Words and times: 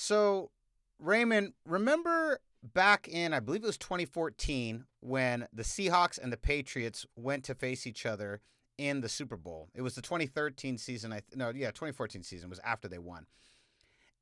So, 0.00 0.50
Raymond, 0.98 1.52
remember 1.66 2.40
back 2.62 3.06
in, 3.06 3.34
I 3.34 3.40
believe 3.40 3.62
it 3.62 3.66
was 3.66 3.76
2014, 3.76 4.86
when 5.00 5.46
the 5.52 5.62
Seahawks 5.62 6.18
and 6.18 6.32
the 6.32 6.38
Patriots 6.38 7.04
went 7.16 7.44
to 7.44 7.54
face 7.54 7.86
each 7.86 8.06
other 8.06 8.40
in 8.78 9.02
the 9.02 9.10
Super 9.10 9.36
Bowl? 9.36 9.68
It 9.74 9.82
was 9.82 9.94
the 9.94 10.00
2013 10.00 10.78
season. 10.78 11.12
I 11.12 11.16
th- 11.16 11.36
no, 11.36 11.52
yeah, 11.54 11.66
2014 11.68 12.22
season 12.22 12.48
was 12.48 12.58
after 12.64 12.88
they 12.88 12.98
won, 12.98 13.26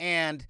and 0.00 0.48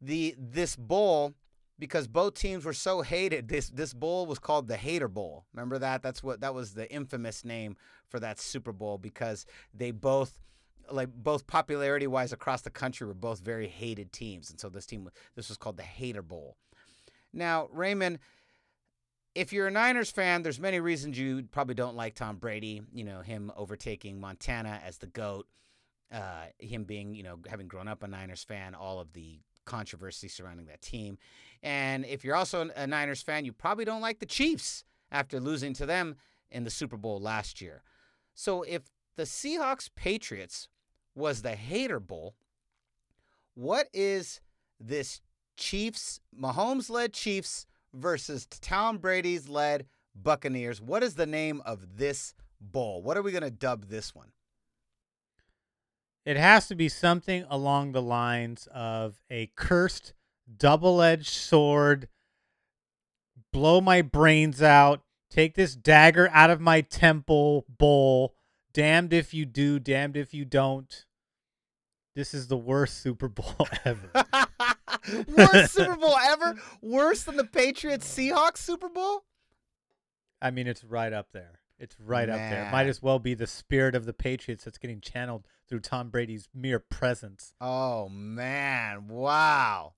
the 0.00 0.36
this 0.38 0.76
bowl 0.76 1.34
because 1.80 2.06
both 2.06 2.34
teams 2.34 2.64
were 2.64 2.72
so 2.72 3.02
hated. 3.02 3.48
This 3.48 3.70
this 3.70 3.92
bowl 3.92 4.26
was 4.26 4.38
called 4.38 4.68
the 4.68 4.76
Hater 4.76 5.08
Bowl. 5.08 5.44
Remember 5.52 5.80
that? 5.80 6.04
That's 6.04 6.22
what 6.22 6.40
that 6.42 6.54
was 6.54 6.74
the 6.74 6.88
infamous 6.92 7.44
name 7.44 7.76
for 8.06 8.20
that 8.20 8.38
Super 8.38 8.72
Bowl 8.72 8.96
because 8.96 9.44
they 9.74 9.90
both 9.90 10.38
like 10.90 11.08
both 11.14 11.46
popularity 11.46 12.06
wise 12.06 12.32
across 12.32 12.62
the 12.62 12.70
country 12.70 13.06
were 13.06 13.14
both 13.14 13.40
very 13.40 13.68
hated 13.68 14.12
teams. 14.12 14.50
And 14.50 14.58
so 14.58 14.68
this 14.68 14.86
team 14.86 15.08
this 15.34 15.48
was 15.48 15.58
called 15.58 15.76
the 15.76 15.82
Hater 15.82 16.22
Bowl. 16.22 16.56
Now, 17.32 17.68
Raymond, 17.72 18.18
if 19.34 19.52
you're 19.52 19.66
a 19.66 19.70
Niners 19.70 20.10
fan, 20.10 20.42
there's 20.42 20.58
many 20.58 20.80
reasons 20.80 21.18
you 21.18 21.44
probably 21.50 21.74
don't 21.74 21.96
like 21.96 22.14
Tom 22.14 22.36
Brady, 22.36 22.82
you 22.92 23.04
know, 23.04 23.20
him 23.20 23.52
overtaking 23.56 24.20
Montana 24.20 24.80
as 24.84 24.98
the 24.98 25.06
GOAT. 25.06 25.46
Uh, 26.10 26.46
him 26.58 26.84
being, 26.84 27.14
you 27.14 27.22
know, 27.22 27.38
having 27.48 27.68
grown 27.68 27.86
up 27.86 28.02
a 28.02 28.08
Niners 28.08 28.42
fan, 28.42 28.74
all 28.74 28.98
of 28.98 29.12
the 29.12 29.40
controversy 29.66 30.26
surrounding 30.26 30.64
that 30.64 30.80
team. 30.80 31.18
And 31.62 32.06
if 32.06 32.24
you're 32.24 32.34
also 32.34 32.70
a 32.74 32.86
Niners 32.86 33.20
fan, 33.20 33.44
you 33.44 33.52
probably 33.52 33.84
don't 33.84 34.00
like 34.00 34.18
the 34.18 34.24
Chiefs 34.24 34.84
after 35.12 35.38
losing 35.38 35.74
to 35.74 35.84
them 35.84 36.16
in 36.50 36.64
the 36.64 36.70
Super 36.70 36.96
Bowl 36.96 37.20
last 37.20 37.60
year. 37.60 37.82
So 38.34 38.62
if 38.62 38.84
the 39.16 39.24
Seahawks 39.24 39.90
Patriots 39.94 40.68
was 41.18 41.42
the 41.42 41.54
Hater 41.54 42.00
Bowl, 42.00 42.34
what 43.54 43.88
is 43.92 44.40
this 44.80 45.20
Chiefs, 45.56 46.20
Mahomes 46.40 46.88
led 46.88 47.12
Chiefs 47.12 47.66
versus 47.92 48.46
Tom 48.46 48.98
Brady's 48.98 49.48
led 49.48 49.86
Buccaneers? 50.14 50.80
What 50.80 51.02
is 51.02 51.16
the 51.16 51.26
name 51.26 51.60
of 51.66 51.98
this 51.98 52.34
bowl? 52.60 53.02
What 53.02 53.16
are 53.16 53.22
we 53.22 53.32
going 53.32 53.42
to 53.42 53.50
dub 53.50 53.88
this 53.88 54.14
one? 54.14 54.28
It 56.24 56.36
has 56.36 56.68
to 56.68 56.74
be 56.74 56.88
something 56.88 57.44
along 57.48 57.92
the 57.92 58.02
lines 58.02 58.68
of 58.72 59.20
a 59.30 59.50
cursed 59.56 60.12
double 60.56 61.02
edged 61.02 61.30
sword, 61.30 62.08
blow 63.52 63.80
my 63.80 64.02
brains 64.02 64.62
out, 64.62 65.02
take 65.30 65.54
this 65.54 65.74
dagger 65.74 66.28
out 66.32 66.50
of 66.50 66.60
my 66.60 66.80
temple 66.80 67.64
bowl. 67.68 68.34
Damned 68.74 69.12
if 69.12 69.34
you 69.34 69.44
do, 69.46 69.80
damned 69.80 70.16
if 70.16 70.32
you 70.32 70.44
don't. 70.44 71.06
This 72.18 72.34
is 72.34 72.48
the 72.48 72.56
worst 72.56 73.00
Super 73.00 73.28
Bowl 73.28 73.68
ever. 73.84 74.10
worst 75.28 75.72
Super 75.72 75.94
Bowl 75.94 76.16
ever? 76.24 76.56
Worse 76.82 77.22
than 77.22 77.36
the 77.36 77.44
Patriots 77.44 78.12
Seahawks 78.12 78.56
Super 78.56 78.88
Bowl? 78.88 79.22
I 80.42 80.50
mean, 80.50 80.66
it's 80.66 80.82
right 80.82 81.12
up 81.12 81.28
there. 81.30 81.60
It's 81.78 81.94
right 82.00 82.28
Man. 82.28 82.34
up 82.34 82.50
there. 82.50 82.72
Might 82.72 82.88
as 82.88 83.00
well 83.00 83.20
be 83.20 83.34
the 83.34 83.46
spirit 83.46 83.94
of 83.94 84.04
the 84.04 84.12
Patriots 84.12 84.64
that's 84.64 84.78
getting 84.78 85.00
channeled 85.00 85.46
through 85.68 85.78
Tom 85.78 86.10
Brady's 86.10 86.48
mere 86.52 86.80
presence. 86.80 87.54
Oh 87.60 88.08
man, 88.08 89.06
wow. 89.06 89.92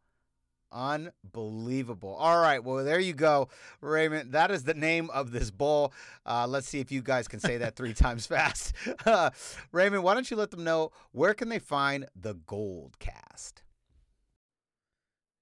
Unbelievable. 0.73 2.15
All 2.15 2.41
right. 2.41 2.63
Well, 2.63 2.85
there 2.85 3.01
you 3.01 3.13
go, 3.13 3.49
Raymond. 3.81 4.33
That 4.33 4.51
is 4.51 4.65
the 4.65 4.75
name 4.75 5.11
of 5.11 5.33
this 5.33 5.51
bowl. 5.51 5.93
Uh, 6.25 6.47
let's 6.49 6.69
see 6.69 6.81
if 6.81 6.93
you 6.93 7.03
guys 7.03 7.29
can 7.29 7.41
say 7.41 7.57
that 7.59 7.77
three 7.77 7.95
times 7.95 8.27
fast. 8.27 8.73
Uh, 9.05 9.31
Raymond, 9.73 10.03
why 10.03 10.15
don't 10.15 10.31
you 10.31 10.37
let 10.37 10.51
them 10.51 10.65
know 10.65 10.93
where 11.13 11.35
can 11.35 11.49
they 11.49 11.59
find 11.59 12.07
the 12.15 12.35
Gold 12.35 12.99
Cast? 12.99 13.63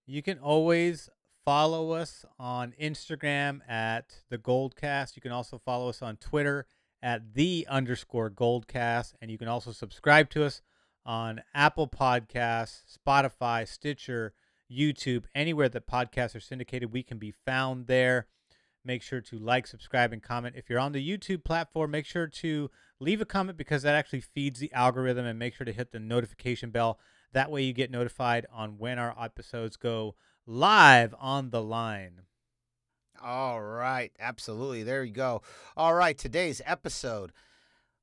You 0.06 0.22
can 0.22 0.38
always 0.38 1.10
follow 1.44 1.92
us 1.92 2.24
on 2.38 2.74
Instagram 2.80 3.60
at 3.68 4.22
the 4.30 4.38
Goldcast. 4.38 5.16
You 5.16 5.22
can 5.22 5.32
also 5.32 5.58
follow 5.58 5.88
us 5.88 6.00
on 6.02 6.16
Twitter 6.16 6.66
at 7.02 7.34
the 7.34 7.66
underscore 7.68 8.30
Goldcast, 8.30 9.14
and 9.20 9.30
you 9.30 9.38
can 9.38 9.48
also 9.48 9.72
subscribe 9.72 10.30
to 10.30 10.44
us 10.44 10.62
on 11.06 11.42
Apple 11.54 11.88
Podcasts, 11.88 12.98
Spotify, 12.98 13.66
Stitcher, 13.66 14.32
YouTube, 14.70 15.24
anywhere 15.34 15.68
that 15.68 15.86
podcasts 15.86 16.34
are 16.34 16.40
syndicated. 16.40 16.92
We 16.92 17.02
can 17.02 17.18
be 17.18 17.30
found 17.30 17.86
there. 17.86 18.26
Make 18.84 19.02
sure 19.02 19.20
to 19.20 19.38
like, 19.38 19.66
subscribe, 19.66 20.12
and 20.12 20.22
comment. 20.22 20.56
If 20.56 20.70
you're 20.70 20.78
on 20.78 20.92
the 20.92 21.06
YouTube 21.06 21.44
platform, 21.44 21.90
make 21.90 22.06
sure 22.06 22.26
to 22.26 22.70
leave 23.00 23.20
a 23.20 23.26
comment 23.26 23.58
because 23.58 23.82
that 23.82 23.94
actually 23.94 24.20
feeds 24.20 24.60
the 24.60 24.72
algorithm, 24.72 25.26
and 25.26 25.38
make 25.38 25.54
sure 25.54 25.64
to 25.64 25.72
hit 25.72 25.92
the 25.92 25.98
notification 25.98 26.70
bell. 26.70 26.98
That 27.32 27.50
way, 27.50 27.62
you 27.62 27.72
get 27.72 27.90
notified 27.90 28.46
on 28.52 28.78
when 28.78 28.98
our 28.98 29.14
episodes 29.22 29.76
go 29.76 30.14
live 30.46 31.14
on 31.18 31.50
the 31.50 31.62
line. 31.62 32.22
All 33.22 33.60
right. 33.60 34.12
Absolutely. 34.18 34.84
There 34.84 35.02
you 35.02 35.12
go. 35.12 35.42
All 35.76 35.94
right. 35.94 36.16
Today's 36.16 36.62
episode. 36.64 37.32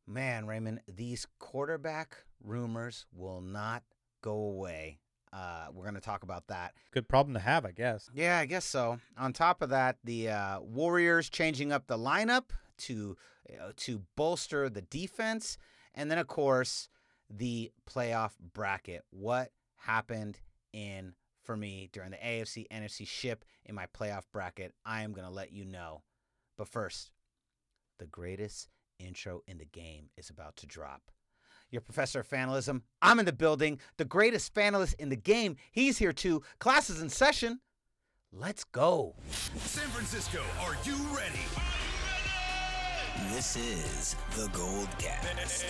Man, 0.06 0.46
Raymond, 0.46 0.82
these 0.88 1.26
quarterback 1.40 2.18
rumors 2.44 3.06
will 3.12 3.42
not 3.42 3.84
go 4.22 4.34
away. 4.34 5.00
Uh, 5.35 5.66
we're 5.73 5.84
going 5.84 5.96
to 5.96 6.01
talk 6.01 6.23
about 6.23 6.47
that. 6.47 6.73
Good 6.91 7.09
problem 7.09 7.34
to 7.34 7.41
have, 7.41 7.66
I 7.66 7.72
guess. 7.72 8.09
Yeah, 8.13 8.38
I 8.38 8.46
guess 8.46 8.63
so. 8.63 9.00
On 9.18 9.34
top 9.34 9.62
of 9.62 9.69
that, 9.69 9.97
the 10.03 10.29
uh, 10.29 10.62
Warriors 10.62 11.29
changing 11.29 11.73
up 11.73 11.88
the 11.88 11.97
lineup 11.97 12.51
to 12.78 13.18
uh, 13.50 13.72
to 13.75 14.01
bolster 14.16 14.69
the 14.69 14.81
defense, 14.81 15.57
and 15.94 16.09
then 16.09 16.18
of 16.18 16.28
course 16.28 16.88
the 17.29 17.72
playoff 17.90 18.31
bracket. 18.53 19.03
What 19.09 19.51
happened 19.75 20.40
in 20.72 21.13
for 21.44 21.57
me 21.57 21.90
during 21.91 22.12
the 22.12 22.17
AFC 22.17 22.66
NFC 22.69 23.06
ship 23.06 23.44
in 23.66 23.75
my 23.75 23.88
playoff 23.88 24.23
bracket? 24.31 24.73
I 24.85 25.02
am 25.02 25.12
going 25.12 25.28
to 25.28 25.34
let 25.34 25.52
you 25.52 25.66
know. 25.66 26.03
But 26.57 26.69
first, 26.69 27.12
the 28.00 28.07
greatest 28.07 28.69
intro 29.00 29.41
in 29.47 29.57
the 29.57 29.66
game 29.66 30.09
is 30.16 30.29
about 30.29 30.56
to 30.57 30.66
drop. 30.66 31.12
Your 31.72 31.81
professor 31.81 32.20
of 32.22 32.28
fanalism. 32.28 32.84
I'm 33.02 33.20
in 33.20 33.26
the 33.26 33.34
building. 33.34 33.80
The 33.98 34.06
greatest 34.06 34.53
fanalist 34.53 34.96
in 35.00 35.09
the 35.09 35.16
game. 35.16 35.58
He's 35.72 35.98
here 35.98 36.14
too. 36.14 36.42
Class 36.59 36.90
is 36.90 37.02
in 37.02 37.09
session. 37.09 37.59
Let's 38.31 38.64
go. 38.64 39.16
San 39.31 39.88
Francisco, 39.90 40.42
are 40.62 40.76
you 40.84 40.96
ready? 41.16 41.40
This 43.34 43.56
is 43.56 44.16
the 44.36 44.48
Gold 44.50 44.90
Cast. 45.00 45.66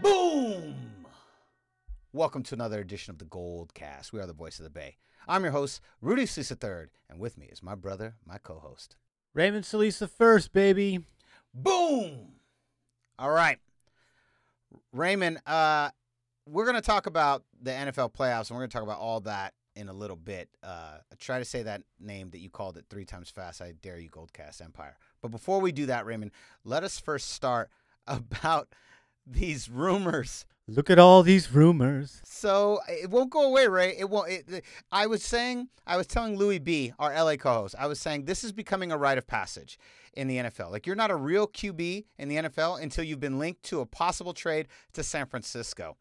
Boom! 0.00 0.74
Welcome 2.12 2.42
to 2.44 2.54
another 2.54 2.80
edition 2.80 3.10
of 3.10 3.18
the 3.18 3.24
Gold 3.26 3.74
Cast. 3.74 4.12
We 4.12 4.20
are 4.20 4.26
the 4.26 4.32
voice 4.32 4.58
of 4.58 4.64
the 4.64 4.70
Bay. 4.70 4.96
I'm 5.28 5.42
your 5.44 5.52
host, 5.52 5.80
Rudy 6.00 6.24
Cisa 6.24 6.62
III, 6.62 6.88
and 7.08 7.20
with 7.20 7.38
me 7.38 7.46
is 7.46 7.62
my 7.62 7.74
brother, 7.74 8.16
my 8.26 8.38
co-host. 8.38 8.96
Raymond 9.34 9.64
Salisa 9.64 10.08
first, 10.10 10.52
baby. 10.52 11.00
Boom! 11.54 12.32
All 13.18 13.30
right. 13.30 13.58
Raymond, 14.92 15.38
uh, 15.46 15.90
we're 16.46 16.64
going 16.64 16.76
to 16.76 16.82
talk 16.82 17.06
about 17.06 17.44
the 17.60 17.70
NFL 17.70 18.12
playoffs, 18.12 18.50
and 18.50 18.56
we're 18.56 18.62
going 18.62 18.70
to 18.70 18.74
talk 18.74 18.82
about 18.82 18.98
all 18.98 19.20
that 19.20 19.54
in 19.74 19.88
a 19.88 19.92
little 19.92 20.16
bit. 20.16 20.48
Uh, 20.62 20.98
try 21.18 21.38
to 21.38 21.44
say 21.44 21.62
that 21.62 21.82
name 21.98 22.30
that 22.30 22.40
you 22.40 22.50
called 22.50 22.76
it 22.76 22.84
three 22.90 23.04
times 23.04 23.30
fast. 23.30 23.62
I 23.62 23.72
dare 23.72 23.98
you, 23.98 24.10
Goldcast 24.10 24.60
Empire. 24.60 24.96
But 25.22 25.30
before 25.30 25.60
we 25.60 25.72
do 25.72 25.86
that, 25.86 26.04
Raymond, 26.04 26.32
let 26.64 26.84
us 26.84 26.98
first 26.98 27.30
start 27.30 27.70
about 28.06 28.68
these 29.26 29.68
rumors. 29.70 30.44
Look 30.74 30.90
at 30.90 30.98
all 30.98 31.22
these 31.22 31.52
rumors. 31.52 32.20
So 32.24 32.80
it 32.88 33.10
won't 33.10 33.30
go 33.30 33.42
away, 33.42 33.68
Ray. 33.68 33.96
It 33.98 34.08
won't. 34.08 34.30
It, 34.30 34.64
I 34.90 35.06
was 35.06 35.22
saying, 35.22 35.68
I 35.86 35.96
was 35.96 36.06
telling 36.06 36.36
Louis 36.36 36.58
B, 36.58 36.92
our 36.98 37.12
LA 37.12 37.36
co-host, 37.36 37.74
I 37.78 37.86
was 37.86 38.00
saying 38.00 38.24
this 38.24 38.42
is 38.42 38.52
becoming 38.52 38.90
a 38.90 38.96
rite 38.96 39.18
of 39.18 39.26
passage 39.26 39.78
in 40.14 40.28
the 40.28 40.38
NFL. 40.38 40.70
Like 40.70 40.86
you're 40.86 40.96
not 40.96 41.10
a 41.10 41.16
real 41.16 41.46
QB 41.46 42.04
in 42.18 42.28
the 42.28 42.36
NFL 42.36 42.82
until 42.82 43.04
you've 43.04 43.20
been 43.20 43.38
linked 43.38 43.62
to 43.64 43.80
a 43.80 43.86
possible 43.86 44.32
trade 44.32 44.68
to 44.94 45.02
San 45.02 45.26
Francisco. 45.26 45.96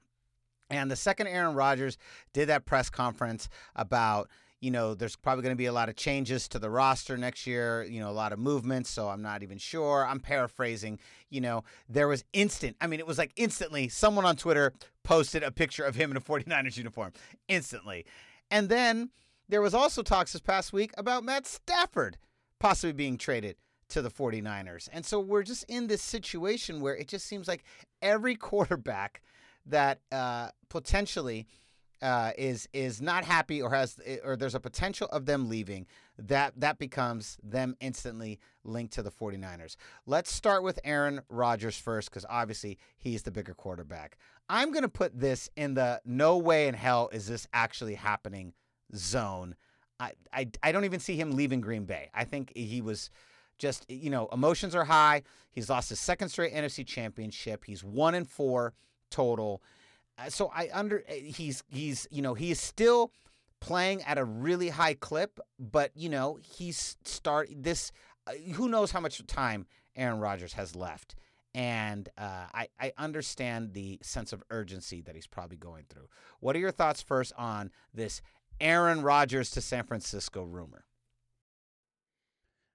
And 0.69 0.89
the 0.89 0.95
second 0.95 1.27
Aaron 1.27 1.53
Rodgers 1.53 1.97
did 2.33 2.47
that 2.47 2.65
press 2.65 2.89
conference 2.89 3.49
about, 3.75 4.29
you 4.61 4.69
know, 4.69 4.93
there's 4.93 5.15
probably 5.15 5.41
going 5.41 5.55
to 5.55 5.57
be 5.57 5.65
a 5.65 5.73
lot 5.73 5.89
of 5.89 5.95
changes 5.95 6.47
to 6.49 6.59
the 6.59 6.69
roster 6.69 7.17
next 7.17 7.47
year, 7.47 7.83
you 7.83 7.99
know, 7.99 8.09
a 8.09 8.13
lot 8.13 8.31
of 8.31 8.37
movements. 8.37 8.91
So 8.91 9.09
I'm 9.09 9.23
not 9.23 9.41
even 9.41 9.57
sure. 9.57 10.05
I'm 10.07 10.19
paraphrasing. 10.19 10.99
You 11.29 11.41
know, 11.41 11.63
there 11.89 12.07
was 12.07 12.23
instant, 12.31 12.77
I 12.79 12.85
mean, 12.85 12.99
it 12.99 13.07
was 13.07 13.17
like 13.17 13.31
instantly 13.35 13.89
someone 13.89 14.23
on 14.23 14.35
Twitter 14.35 14.73
posted 15.03 15.41
a 15.41 15.51
picture 15.51 15.83
of 15.83 15.95
him 15.95 16.11
in 16.11 16.17
a 16.17 16.21
49ers 16.21 16.77
uniform. 16.77 17.11
Instantly. 17.47 18.05
And 18.51 18.69
then 18.69 19.09
there 19.49 19.61
was 19.61 19.73
also 19.73 20.03
talks 20.03 20.33
this 20.33 20.41
past 20.41 20.71
week 20.71 20.91
about 20.95 21.23
Matt 21.23 21.47
Stafford 21.47 22.17
possibly 22.59 22.93
being 22.93 23.17
traded 23.17 23.55
to 23.89 24.01
the 24.03 24.11
49ers. 24.11 24.87
And 24.93 25.03
so 25.05 25.19
we're 25.19 25.43
just 25.43 25.65
in 25.67 25.87
this 25.87 26.03
situation 26.03 26.81
where 26.81 26.95
it 26.95 27.07
just 27.07 27.25
seems 27.25 27.47
like 27.47 27.63
every 28.01 28.35
quarterback 28.37 29.21
that 29.65 30.01
uh, 30.11 30.49
potentially 30.69 31.47
uh, 32.01 32.31
is 32.37 32.67
is 32.73 33.01
not 33.01 33.23
happy 33.23 33.61
or 33.61 33.69
has 33.69 33.99
or 34.23 34.35
there's 34.35 34.55
a 34.55 34.59
potential 34.59 35.07
of 35.11 35.25
them 35.25 35.49
leaving, 35.49 35.85
that 36.17 36.53
that 36.57 36.79
becomes 36.79 37.37
them 37.43 37.75
instantly 37.79 38.39
linked 38.63 38.93
to 38.93 39.03
the 39.03 39.11
49ers. 39.11 39.75
Let's 40.05 40.31
start 40.31 40.63
with 40.63 40.79
Aaron 40.83 41.21
Rodgers 41.29 41.77
first 41.77 42.09
because 42.09 42.25
obviously 42.29 42.77
he's 42.97 43.23
the 43.23 43.31
bigger 43.31 43.53
quarterback. 43.53 44.17
I'm 44.49 44.71
going 44.71 44.83
to 44.83 44.89
put 44.89 45.17
this 45.17 45.49
in 45.55 45.75
the 45.75 46.01
no 46.03 46.37
way 46.37 46.67
in 46.67 46.73
hell 46.73 47.09
is 47.13 47.27
this 47.27 47.47
actually 47.53 47.95
happening 47.95 48.53
zone. 48.95 49.55
I, 49.99 50.13
I, 50.33 50.49
I 50.63 50.71
don't 50.71 50.85
even 50.85 50.99
see 50.99 51.15
him 51.15 51.31
leaving 51.31 51.61
Green 51.61 51.85
Bay. 51.85 52.09
I 52.13 52.23
think 52.23 52.51
he 52.55 52.81
was 52.81 53.11
just, 53.59 53.89
you 53.89 54.09
know, 54.09 54.27
emotions 54.33 54.75
are 54.75 54.83
high. 54.83 55.21
He's 55.51 55.69
lost 55.69 55.89
his 55.89 55.99
second 55.99 56.29
straight 56.29 56.53
NFC 56.53 56.85
championship. 56.85 57.63
He's 57.65 57.83
one 57.83 58.15
and 58.15 58.27
four 58.27 58.73
total. 59.11 59.61
Uh, 60.21 60.29
so 60.29 60.51
I 60.53 60.69
under 60.73 61.03
uh, 61.09 61.13
he's 61.13 61.63
he's 61.67 62.07
you 62.11 62.21
know 62.21 62.33
he 62.33 62.51
is 62.51 62.59
still 62.59 63.11
playing 63.59 64.01
at 64.03 64.17
a 64.17 64.23
really 64.23 64.69
high 64.69 64.93
clip, 64.93 65.39
but 65.59 65.91
you 65.95 66.09
know 66.09 66.39
he's 66.41 66.97
start 67.03 67.49
this. 67.55 67.91
Uh, 68.27 68.33
who 68.53 68.69
knows 68.69 68.91
how 68.91 68.99
much 68.99 69.25
time 69.27 69.65
Aaron 69.95 70.19
Rodgers 70.19 70.53
has 70.53 70.75
left? 70.75 71.15
And 71.53 72.07
uh, 72.17 72.45
I, 72.53 72.69
I 72.79 72.93
understand 72.97 73.73
the 73.73 73.99
sense 74.01 74.31
of 74.31 74.41
urgency 74.51 75.01
that 75.01 75.15
he's 75.15 75.27
probably 75.27 75.57
going 75.57 75.83
through. 75.89 76.07
What 76.39 76.55
are 76.55 76.59
your 76.59 76.71
thoughts 76.71 77.01
first 77.01 77.33
on 77.37 77.71
this 77.93 78.21
Aaron 78.61 79.01
Rodgers 79.01 79.51
to 79.51 79.61
San 79.61 79.83
Francisco 79.83 80.43
rumor? 80.43 80.85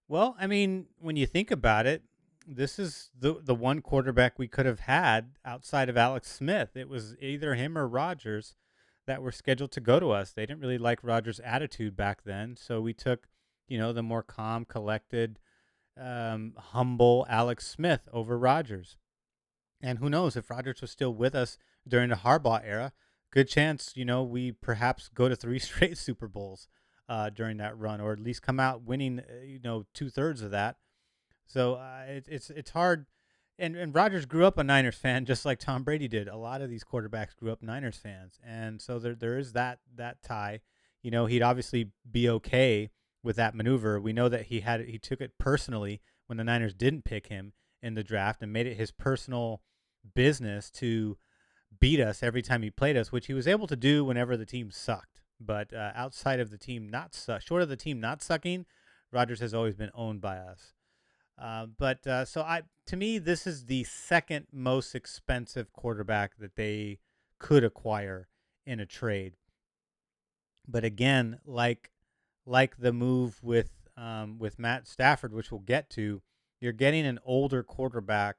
Well, 0.09 0.37
I 0.39 0.47
mean, 0.47 0.87
when 1.01 1.17
you 1.17 1.27
think 1.27 1.51
about 1.51 1.87
it, 1.87 2.03
this 2.47 2.79
is 2.79 3.11
the 3.19 3.41
the 3.43 3.55
one 3.55 3.81
quarterback 3.81 4.39
we 4.39 4.49
could 4.49 4.67
have 4.67 4.81
had 4.81 5.33
outside 5.45 5.89
of 5.89 5.97
Alex 5.97 6.31
Smith. 6.31 6.77
It 6.77 6.89
was 6.89 7.17
either 7.21 7.55
him 7.55 7.77
or 7.77 7.89
Rodgers 7.89 8.55
that 9.07 9.23
were 9.23 9.33
scheduled 9.33 9.73
to 9.73 9.81
go 9.81 9.99
to 10.01 10.11
us. 10.11 10.33
They 10.33 10.47
didn't 10.47 10.61
really 10.61 10.79
like 10.79 11.01
Rodgers' 11.03 11.41
attitude 11.41 11.97
back 11.97 12.23
then, 12.25 12.57
so 12.57 12.81
we 12.81 12.93
took, 12.93 13.29
you 13.69 13.79
know, 13.79 13.93
the 13.93 14.03
more 14.03 14.23
calm, 14.23 14.65
collected, 14.65 15.39
um, 16.01 16.55
humble 16.57 17.27
Alex 17.29 17.67
Smith 17.67 18.09
over 18.13 18.39
Rodgers. 18.39 18.97
And 19.81 19.99
who 19.99 20.09
knows 20.09 20.37
if 20.37 20.51
Rodgers 20.51 20.81
was 20.81 20.91
still 20.91 21.15
with 21.15 21.35
us 21.35 21.59
during 21.87 22.11
the 22.11 22.17
Harbaugh 22.17 22.63
era? 22.65 22.93
Good 23.31 23.49
chance, 23.49 23.93
you 23.95 24.05
know, 24.05 24.23
we 24.23 24.53
perhaps 24.53 25.09
go 25.09 25.29
to 25.29 25.37
three 25.37 25.59
straight 25.61 25.99
Super 25.99 26.29
Bowls 26.29 26.69
uh, 27.09 27.31
during 27.31 27.59
that 27.59 27.79
run, 27.79 28.01
or 28.01 28.13
at 28.13 28.21
least 28.21 28.43
come 28.43 28.59
out 28.59 28.83
winning, 28.83 29.21
uh, 29.21 29.45
you 29.45 29.61
know, 29.63 29.85
two 29.95 30.11
thirds 30.11 30.43
of 30.43 30.51
that. 30.51 30.77
So 31.47 31.75
uh, 31.75 32.05
it, 32.09 32.27
it's 32.29 32.51
it's 32.51 32.71
hard. 32.71 33.07
And 33.59 33.75
and 33.75 33.95
Rodgers 33.95 34.27
grew 34.27 34.45
up 34.45 34.59
a 34.59 34.65
Niners 34.65 34.97
fan, 34.97 35.25
just 35.25 35.45
like 35.45 35.59
Tom 35.59 35.83
Brady 35.83 36.09
did. 36.09 36.29
A 36.29 36.37
lot 36.37 36.61
of 36.61 36.69
these 36.69 36.85
quarterbacks 36.85 37.35
grew 37.35 37.51
up 37.51 37.63
Niners 37.63 37.97
fans, 37.97 38.39
and 38.45 38.83
so 38.83 38.99
there 38.99 39.15
there 39.15 39.39
is 39.39 39.53
that 39.53 39.79
that 39.95 40.23
tie. 40.23 40.61
You 41.03 41.11
know, 41.11 41.27
he'd 41.27 41.43
obviously 41.43 41.93
be 42.11 42.29
okay 42.29 42.91
with 43.23 43.37
that 43.37 43.55
maneuver. 43.55 44.01
We 44.01 44.13
know 44.13 44.29
that 44.29 44.47
he 44.47 44.61
had 44.61 44.83
he 44.83 44.99
took 44.99 45.21
it 45.21 45.39
personally 45.39 46.03
when 46.27 46.37
the 46.37 46.45
Niners 46.45 46.75
didn't 46.75 47.05
pick 47.05 47.29
him 47.29 47.53
in 47.83 47.95
the 47.95 48.05
draft 48.05 48.43
and 48.43 48.53
made 48.53 48.67
it 48.67 48.77
his 48.77 48.91
personal 48.91 49.63
business 50.15 50.71
to 50.71 51.17
beat 51.79 52.01
us 52.01 52.23
every 52.23 52.43
time 52.43 52.63
he 52.63 52.71
played 52.71 52.97
us, 52.97 53.13
which 53.13 53.27
he 53.27 53.35
was 53.35 53.47
able 53.47 53.67
to 53.67 53.77
do 53.77 54.05
whenever 54.05 54.37
the 54.37 54.47
team 54.47 54.71
sucked. 54.71 55.21
But 55.41 55.73
uh, 55.73 55.93
outside 55.95 56.41
of 56.41 56.51
the 56.51 56.59
team 56.59 56.89
not 56.89 57.15
su- 57.15 57.39
short 57.41 57.63
of 57.63 57.69
the 57.69 57.77
team 57.77 58.01
not 58.01 58.23
sucking, 58.23 58.67
Rodgers 59.13 59.41
has 59.41 59.55
always 59.55 59.75
been 59.77 59.91
owned 59.95 60.21
by 60.21 60.37
us. 60.39 60.73
Uh, 61.39 61.67
but 61.79 62.07
uh, 62.07 62.25
so 62.25 62.43
I, 62.43 62.63
to 62.87 62.97
me, 62.97 63.19
this 63.19 63.47
is 63.47 63.67
the 63.67 63.85
second 63.85 64.47
most 64.53 64.95
expensive 64.95 65.73
quarterback 65.73 66.39
that 66.39 66.57
they 66.57 66.99
could 67.39 67.65
acquire 67.65 68.29
in 68.65 68.81
a 68.81 68.87
trade. 68.87 69.37
But 70.67 70.85
again, 70.85 71.39
like 71.45 71.91
like 72.47 72.79
the 72.79 72.93
move 72.93 73.43
with 73.43 73.71
um, 73.97 74.39
with 74.39 74.59
Matt 74.59 74.87
Stafford, 74.87 75.33
which 75.33 75.51
we'll 75.51 75.61
get 75.61 75.91
to, 75.91 76.23
you're 76.61 76.73
getting 76.73 77.07
an 77.07 77.19
older 77.25 77.63
quarterback 77.63 78.37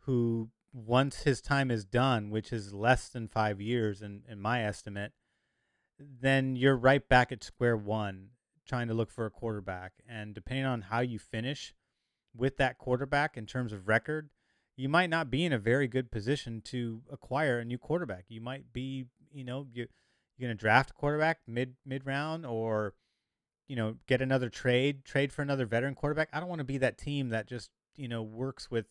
who, 0.00 0.50
once 0.72 1.22
his 1.22 1.40
time 1.40 1.70
is 1.70 1.84
done, 1.84 2.30
which 2.30 2.52
is 2.52 2.72
less 2.72 3.08
than 3.08 3.28
five 3.28 3.60
years 3.60 4.02
in, 4.02 4.22
in 4.28 4.40
my 4.40 4.64
estimate, 4.64 5.12
then 5.98 6.56
you're 6.56 6.76
right 6.76 7.08
back 7.08 7.32
at 7.32 7.44
square 7.44 7.76
one 7.76 8.28
trying 8.66 8.88
to 8.88 8.94
look 8.94 9.10
for 9.10 9.26
a 9.26 9.30
quarterback. 9.30 9.92
And 10.08 10.34
depending 10.34 10.66
on 10.66 10.82
how 10.82 11.00
you 11.00 11.18
finish 11.18 11.74
with 12.38 12.56
that 12.56 12.78
quarterback 12.78 13.36
in 13.36 13.44
terms 13.44 13.72
of 13.72 13.88
record, 13.88 14.30
you 14.76 14.88
might 14.88 15.10
not 15.10 15.30
be 15.30 15.44
in 15.44 15.52
a 15.52 15.58
very 15.58 15.88
good 15.88 16.10
position 16.10 16.62
to 16.62 17.02
acquire 17.10 17.58
a 17.58 17.64
new 17.64 17.78
quarterback. 17.78 18.24
You 18.28 18.40
might 18.40 18.72
be, 18.72 19.06
you 19.32 19.44
know, 19.44 19.66
you 19.72 19.88
you're 20.36 20.48
going 20.48 20.56
to 20.56 20.60
draft 20.60 20.90
a 20.90 20.94
quarterback 20.94 21.40
mid 21.46 21.74
mid 21.84 22.06
round 22.06 22.46
or 22.46 22.94
you 23.68 23.76
know, 23.76 23.96
get 24.06 24.22
another 24.22 24.48
trade, 24.48 25.04
trade 25.04 25.32
for 25.32 25.42
another 25.42 25.66
veteran 25.66 25.94
quarterback. 25.94 26.30
I 26.32 26.40
don't 26.40 26.48
want 26.48 26.60
to 26.60 26.64
be 26.64 26.78
that 26.78 26.96
team 26.96 27.28
that 27.28 27.46
just, 27.46 27.70
you 27.96 28.08
know, 28.08 28.22
works 28.22 28.70
with 28.70 28.86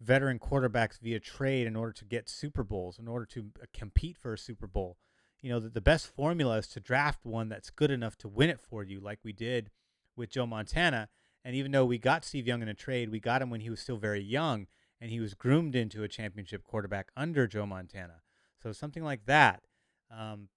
veteran 0.00 0.38
quarterbacks 0.38 0.98
via 1.00 1.20
trade 1.20 1.66
in 1.66 1.76
order 1.76 1.92
to 1.92 2.04
get 2.04 2.28
Super 2.28 2.64
Bowls, 2.64 2.98
in 2.98 3.08
order 3.08 3.24
to 3.26 3.52
uh, 3.62 3.66
compete 3.72 4.18
for 4.18 4.34
a 4.34 4.38
Super 4.38 4.66
Bowl. 4.66 4.98
You 5.40 5.50
know, 5.50 5.60
the, 5.60 5.68
the 5.68 5.80
best 5.80 6.08
formula 6.08 6.58
is 6.58 6.66
to 6.68 6.80
draft 6.80 7.24
one 7.24 7.48
that's 7.48 7.70
good 7.70 7.90
enough 7.90 8.16
to 8.18 8.28
win 8.28 8.50
it 8.50 8.60
for 8.60 8.82
you, 8.82 9.00
like 9.00 9.20
we 9.22 9.32
did 9.32 9.70
with 10.16 10.30
Joe 10.30 10.46
Montana. 10.46 11.08
And 11.46 11.54
even 11.54 11.70
though 11.70 11.84
we 11.84 11.96
got 11.96 12.24
Steve 12.24 12.48
Young 12.48 12.60
in 12.60 12.68
a 12.68 12.74
trade, 12.74 13.08
we 13.08 13.20
got 13.20 13.40
him 13.40 13.50
when 13.50 13.60
he 13.60 13.70
was 13.70 13.78
still 13.78 13.98
very 13.98 14.20
young 14.20 14.66
and 15.00 15.12
he 15.12 15.20
was 15.20 15.32
groomed 15.34 15.76
into 15.76 16.02
a 16.02 16.08
championship 16.08 16.64
quarterback 16.64 17.12
under 17.16 17.46
Joe 17.46 17.64
Montana. 17.64 18.22
So 18.60 18.72
something 18.72 19.04
like 19.04 19.26
that. 19.26 19.62
Um, 20.10 20.48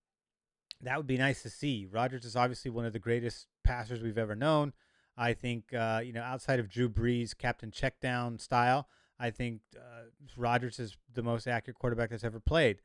that 0.82 0.98
would 0.98 1.06
be 1.06 1.18
nice 1.18 1.44
to 1.44 1.50
see. 1.52 1.86
Rodgers 1.86 2.26
is 2.26 2.36
obviously 2.36 2.72
one 2.72 2.86
of 2.86 2.94
the 2.94 2.98
greatest 2.98 3.46
passers 3.64 4.02
we've 4.02 4.18
ever 4.18 4.36
known. 4.36 4.74
I 5.16 5.34
think 5.34 5.76
uh, 5.76 6.02
you 6.04 6.12
know 6.12 6.24
outside 6.24 6.60
of 6.60 6.68
Drew 6.68 6.90
Brees, 6.90 7.38
Captain 7.38 7.70
Checkdown 7.70 8.42
style, 8.42 8.88
I 9.20 9.30
think 9.30 9.62
uh, 9.78 10.06
Rodgers 10.36 10.80
is 10.80 10.98
the 11.14 11.22
most 11.22 11.46
accurate 11.48 11.78
quarterback 11.78 12.10
that's 12.10 12.24
ever 12.24 12.40
played. 12.40 12.82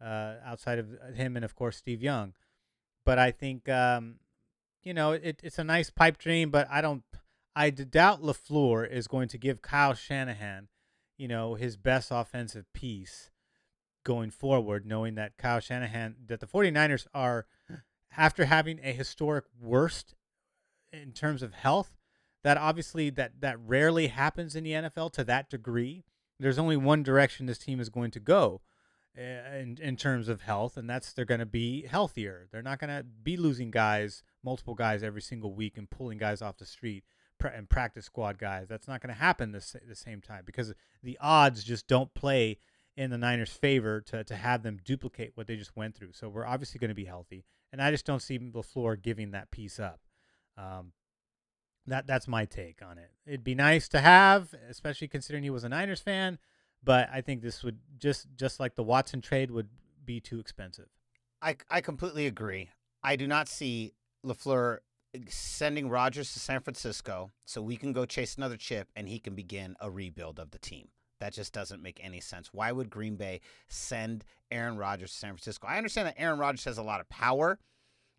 Uh, 0.00 0.34
outside 0.44 0.78
of 0.78 0.86
him 1.16 1.34
and 1.34 1.44
of 1.44 1.56
course 1.56 1.78
Steve 1.78 2.00
Young, 2.00 2.34
but 3.04 3.18
I 3.18 3.32
think 3.32 3.68
um, 3.68 4.20
you 4.84 4.94
know 4.94 5.12
it, 5.12 5.40
it's 5.42 5.58
a 5.58 5.64
nice 5.64 5.90
pipe 5.90 6.16
dream. 6.16 6.50
But 6.50 6.68
I 6.70 6.80
don't, 6.80 7.02
I 7.60 7.68
doubt 7.68 8.22
LaFleur 8.22 8.90
is 8.90 9.06
going 9.06 9.28
to 9.28 9.36
give 9.36 9.60
Kyle 9.60 9.92
Shanahan, 9.92 10.68
you 11.18 11.28
know, 11.28 11.56
his 11.56 11.76
best 11.76 12.10
offensive 12.10 12.64
piece 12.72 13.28
going 14.02 14.30
forward, 14.30 14.86
knowing 14.86 15.14
that 15.16 15.36
Kyle 15.36 15.60
Shanahan, 15.60 16.16
that 16.26 16.40
the 16.40 16.46
49ers 16.46 17.06
are, 17.12 17.44
after 18.16 18.46
having 18.46 18.80
a 18.82 18.92
historic 18.92 19.44
worst 19.60 20.14
in 20.90 21.12
terms 21.12 21.42
of 21.42 21.52
health, 21.52 21.98
that 22.44 22.56
obviously 22.56 23.10
that 23.10 23.42
that 23.42 23.58
rarely 23.60 24.06
happens 24.06 24.56
in 24.56 24.64
the 24.64 24.72
NFL 24.72 25.12
to 25.12 25.24
that 25.24 25.50
degree. 25.50 26.02
There's 26.38 26.58
only 26.58 26.78
one 26.78 27.02
direction 27.02 27.44
this 27.44 27.58
team 27.58 27.78
is 27.78 27.90
going 27.90 28.10
to 28.12 28.20
go 28.20 28.62
eh, 29.14 29.58
in 29.58 29.76
in 29.82 29.96
terms 29.96 30.30
of 30.30 30.40
health, 30.40 30.78
and 30.78 30.88
that's 30.88 31.12
they're 31.12 31.26
going 31.26 31.40
to 31.40 31.46
be 31.46 31.82
healthier. 31.82 32.48
They're 32.50 32.62
not 32.62 32.78
going 32.78 32.96
to 32.96 33.04
be 33.04 33.36
losing 33.36 33.70
guys, 33.70 34.22
multiple 34.42 34.74
guys 34.74 35.02
every 35.02 35.20
single 35.20 35.52
week, 35.52 35.76
and 35.76 35.90
pulling 35.90 36.16
guys 36.16 36.40
off 36.40 36.56
the 36.56 36.64
street 36.64 37.04
and 37.44 37.68
practice 37.68 38.06
squad 38.06 38.38
guys. 38.38 38.68
That's 38.68 38.88
not 38.88 39.00
going 39.00 39.14
to 39.14 39.20
happen 39.20 39.52
this 39.52 39.76
the 39.86 39.94
same 39.94 40.20
time 40.20 40.42
because 40.44 40.72
the 41.02 41.18
odds 41.20 41.64
just 41.64 41.86
don't 41.86 42.12
play 42.14 42.58
in 42.96 43.10
the 43.10 43.18
Niners' 43.18 43.50
favor 43.50 44.00
to 44.02 44.24
to 44.24 44.34
have 44.36 44.62
them 44.62 44.78
duplicate 44.84 45.32
what 45.34 45.46
they 45.46 45.56
just 45.56 45.76
went 45.76 45.94
through. 45.94 46.12
So 46.12 46.28
we're 46.28 46.46
obviously 46.46 46.78
going 46.78 46.90
to 46.90 46.94
be 46.94 47.04
healthy, 47.04 47.44
and 47.72 47.80
I 47.80 47.90
just 47.90 48.06
don't 48.06 48.22
see 48.22 48.38
LaFleur 48.38 49.00
giving 49.00 49.30
that 49.30 49.50
piece 49.50 49.80
up. 49.80 50.00
Um, 50.56 50.92
that 51.86 52.06
that's 52.06 52.28
my 52.28 52.44
take 52.44 52.82
on 52.82 52.98
it. 52.98 53.10
It'd 53.26 53.44
be 53.44 53.54
nice 53.54 53.88
to 53.88 54.00
have, 54.00 54.54
especially 54.68 55.08
considering 55.08 55.44
he 55.44 55.50
was 55.50 55.64
a 55.64 55.68
Niners 55.68 56.00
fan, 56.00 56.38
but 56.82 57.08
I 57.12 57.20
think 57.20 57.42
this 57.42 57.62
would 57.62 57.78
just 57.98 58.26
just 58.36 58.60
like 58.60 58.74
the 58.74 58.82
Watson 58.82 59.20
trade 59.20 59.50
would 59.50 59.68
be 60.04 60.20
too 60.20 60.38
expensive. 60.38 60.88
I 61.40 61.56
I 61.70 61.80
completely 61.80 62.26
agree. 62.26 62.70
I 63.02 63.16
do 63.16 63.26
not 63.26 63.48
see 63.48 63.94
LaFleur 64.24 64.78
sending 65.28 65.88
Rodgers 65.88 66.32
to 66.32 66.40
San 66.40 66.60
Francisco 66.60 67.30
so 67.44 67.62
we 67.62 67.76
can 67.76 67.92
go 67.92 68.04
chase 68.04 68.36
another 68.36 68.56
chip 68.56 68.88
and 68.94 69.08
he 69.08 69.18
can 69.18 69.34
begin 69.34 69.76
a 69.80 69.90
rebuild 69.90 70.38
of 70.38 70.50
the 70.50 70.58
team. 70.58 70.88
That 71.20 71.32
just 71.32 71.52
doesn't 71.52 71.82
make 71.82 72.00
any 72.02 72.20
sense. 72.20 72.50
Why 72.52 72.72
would 72.72 72.88
Green 72.88 73.16
Bay 73.16 73.40
send 73.68 74.24
Aaron 74.50 74.78
Rodgers 74.78 75.12
to 75.12 75.18
San 75.18 75.30
Francisco? 75.30 75.66
I 75.66 75.76
understand 75.76 76.08
that 76.08 76.14
Aaron 76.18 76.38
Rodgers 76.38 76.64
has 76.64 76.78
a 76.78 76.82
lot 76.82 77.00
of 77.00 77.08
power 77.08 77.58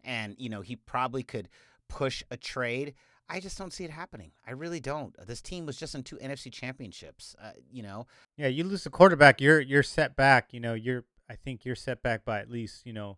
and, 0.03 0.35
you 0.37 0.49
know, 0.49 0.61
he 0.61 0.75
probably 0.75 1.23
could 1.23 1.49
push 1.89 2.23
a 2.29 2.37
trade. 2.37 2.93
I 3.27 3.39
just 3.39 3.57
don't 3.57 3.71
see 3.71 3.85
it 3.85 3.91
happening. 3.91 4.31
I 4.45 4.51
really 4.51 4.79
don't. 4.79 5.15
This 5.25 5.41
team 5.41 5.65
was 5.65 5.77
just 5.77 5.95
in 5.95 6.03
two 6.03 6.17
NFC 6.17 6.51
championships, 6.51 7.35
uh, 7.41 7.51
you 7.71 7.81
know. 7.81 8.05
Yeah, 8.35 8.47
you 8.47 8.63
lose 8.63 8.83
the 8.83 8.89
quarterback, 8.89 9.39
you're 9.39 9.61
you're 9.61 9.83
set 9.83 10.15
back, 10.15 10.53
you 10.53 10.59
know, 10.59 10.73
you're 10.73 11.05
I 11.29 11.35
think 11.35 11.63
you're 11.63 11.75
set 11.75 12.03
back 12.03 12.25
by 12.25 12.39
at 12.39 12.49
least, 12.49 12.85
you 12.85 12.91
know, 12.91 13.17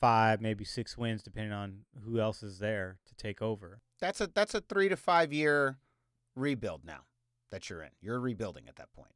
5, 0.00 0.40
maybe 0.40 0.64
6 0.64 0.98
wins 0.98 1.22
depending 1.22 1.52
on 1.52 1.80
who 2.04 2.20
else 2.20 2.42
is 2.42 2.58
there 2.58 2.98
to 3.06 3.14
take 3.14 3.40
over. 3.42 3.80
That's 4.00 4.20
a 4.20 4.26
that's 4.26 4.54
a 4.54 4.60
3 4.60 4.88
to 4.90 4.96
5 4.96 5.32
year 5.32 5.78
rebuild 6.34 6.84
now 6.84 7.00
that 7.50 7.70
you're 7.70 7.82
in. 7.82 7.90
You're 8.00 8.20
rebuilding 8.20 8.68
at 8.68 8.76
that 8.76 8.92
point. 8.92 9.12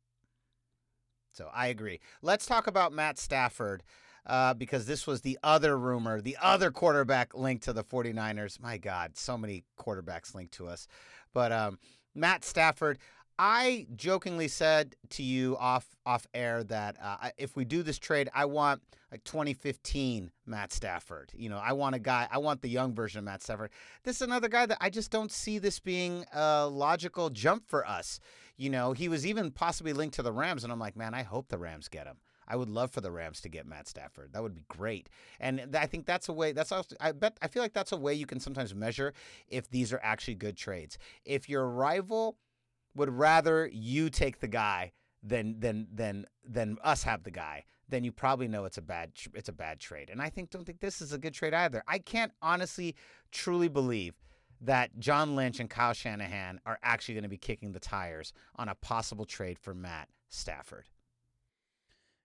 So 1.33 1.49
I 1.55 1.69
agree. 1.69 2.01
Let's 2.23 2.47
talk 2.47 2.67
about 2.67 2.93
Matt 2.93 3.19
Stafford. 3.19 3.83
uh, 4.27 4.53
because 4.53 4.85
this 4.87 5.07
was 5.07 5.23
the 5.23 5.39
other 5.43 5.79
rumor, 5.79 6.21
the 6.21 6.37
other 6.43 6.71
quarterback 6.71 7.35
linked 7.35 7.65
to 7.65 7.73
the 7.73 7.83
49ers. 7.83 8.61
My 8.61 8.77
God, 8.77 9.17
so 9.17 9.39
many 9.39 9.65
quarterbacks 9.79 10.35
linked 10.35 10.53
to 10.55 10.67
us. 10.69 10.87
But 11.33 11.53
um, 11.53 11.79
Matt 12.15 12.45
Stafford, 12.45 12.99
I 13.43 13.87
jokingly 13.97 14.49
said 14.49 14.97
to 15.11 15.23
you 15.23 15.57
off 15.59 15.87
off 16.05 16.27
air 16.35 16.63
that 16.65 16.99
uh, 17.03 17.31
if 17.39 17.57
we 17.57 17.65
do 17.65 17.83
this 17.83 17.99
trade, 17.99 18.29
I 18.35 18.45
want 18.45 18.83
like 19.11 19.25
2015 19.25 20.31
Matt 20.45 20.75
Stafford. 20.75 21.33
You 21.35 21.49
know, 21.49 21.57
I 21.57 21.73
want 21.73 21.95
a 21.95 21.99
guy. 21.99 22.29
I 22.31 22.37
want 22.37 22.61
the 22.61 22.69
young 22.69 22.95
version 22.95 23.19
of 23.19 23.25
Matt 23.25 23.43
Stafford. 23.43 23.71
This 24.05 24.17
is 24.17 24.23
another 24.23 24.49
guy 24.49 24.67
that 24.67 24.77
I 24.83 24.91
just 24.91 25.11
don't 25.11 25.33
see 25.33 25.59
this 25.59 25.81
being 25.81 26.27
a 26.35 26.67
logical 26.67 27.31
jump 27.31 27.67
for 27.67 27.89
us. 27.89 28.21
You 28.59 28.69
know, 28.69 28.93
he 28.93 29.09
was 29.09 29.27
even 29.27 29.53
possibly 29.53 29.95
linked 29.95 30.17
to 30.17 30.23
the 30.23 30.33
Rams, 30.33 30.63
and 30.63 30.71
I'm 30.71 30.79
like, 30.79 30.95
man, 30.95 31.15
I 31.15 31.23
hope 31.23 31.49
the 31.49 31.57
Rams 31.57 31.89
get 31.89 32.07
him. 32.07 32.19
I 32.47 32.57
would 32.57 32.69
love 32.69 32.91
for 32.91 33.01
the 33.01 33.11
Rams 33.11 33.41
to 33.41 33.49
get 33.49 33.65
Matt 33.65 33.89
Stafford. 33.89 34.35
That 34.35 34.43
would 34.43 34.55
be 34.55 34.67
great. 34.69 35.09
And 35.39 35.75
I 35.75 35.87
think 35.87 36.05
that's 36.05 36.29
a 36.29 36.35
way. 36.35 36.53
That's 36.53 36.73
also. 36.73 36.95
I 37.01 37.13
bet. 37.13 37.39
I 37.41 37.49
feel 37.49 37.63
like 37.63 37.73
that's 37.73 37.93
a 37.93 37.97
way 37.97 38.13
you 38.13 38.27
can 38.27 38.39
sometimes 38.39 38.75
measure 38.75 39.15
if 39.49 39.71
these 39.71 39.95
are 39.95 40.01
actually 40.03 40.35
good 40.35 40.59
trades. 40.59 40.99
If 41.25 41.49
your 41.49 41.67
rival 41.67 42.37
would 42.95 43.11
rather 43.11 43.69
you 43.73 44.11
take 44.11 44.41
the 44.41 44.49
guy 44.49 44.93
than 45.23 45.61
than 45.61 45.87
than 45.93 46.27
than 46.45 46.79
us 46.83 47.03
have 47.03 47.23
the 47.23 47.31
guy, 47.31 47.65
then 47.89 48.05
you 48.05 48.13
probably 48.13 48.49
know 48.49 48.65
it's 48.65 48.79
a 48.79 48.83
bad 48.83 49.13
it's 49.35 49.49
a 49.49 49.53
bad 49.53 49.81
trade. 49.81 50.11
And 50.11 50.21
I 50.21 50.31
think 50.31 50.51
don't 50.51 50.65
think 50.65 50.81
this 50.81 51.01
is 51.01 51.13
a 51.13 51.19
good 51.19 51.35
trade 51.35 51.55
either. 51.55 51.83
I 51.87 51.99
can't 51.99 52.33
honestly 52.41 52.97
truly 53.31 53.69
believe 53.69 54.15
that 54.61 54.99
John 54.99 55.37
Lynch 55.37 55.59
and 55.59 55.71
Kyle 55.71 55.95
Shanahan 55.95 56.61
are 56.67 56.79
actually 56.83 57.15
going 57.15 57.23
to 57.23 57.31
be 57.31 57.39
kicking 57.39 57.73
the 57.73 57.81
tires 57.81 58.33
on 58.57 58.69
a 58.69 58.75
possible 58.75 59.25
trade 59.25 59.59
for 59.59 59.75
Matt 59.75 60.09
Stafford. 60.29 60.89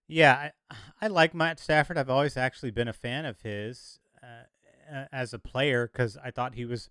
Yeah, 0.07 0.49
I, 0.69 0.75
I 1.01 1.07
like 1.07 1.33
Matt 1.33 1.59
Stafford. 1.59 1.97
I've 1.97 2.09
always 2.09 2.37
actually 2.37 2.71
been 2.71 2.87
a 2.87 2.93
fan 2.93 3.25
of 3.25 3.41
his 3.41 3.99
uh, 4.21 5.05
as 5.11 5.33
a 5.33 5.39
player 5.39 5.89
because 5.91 6.17
I 6.23 6.31
thought 6.31 6.55
he 6.55 6.65
was 6.65 6.89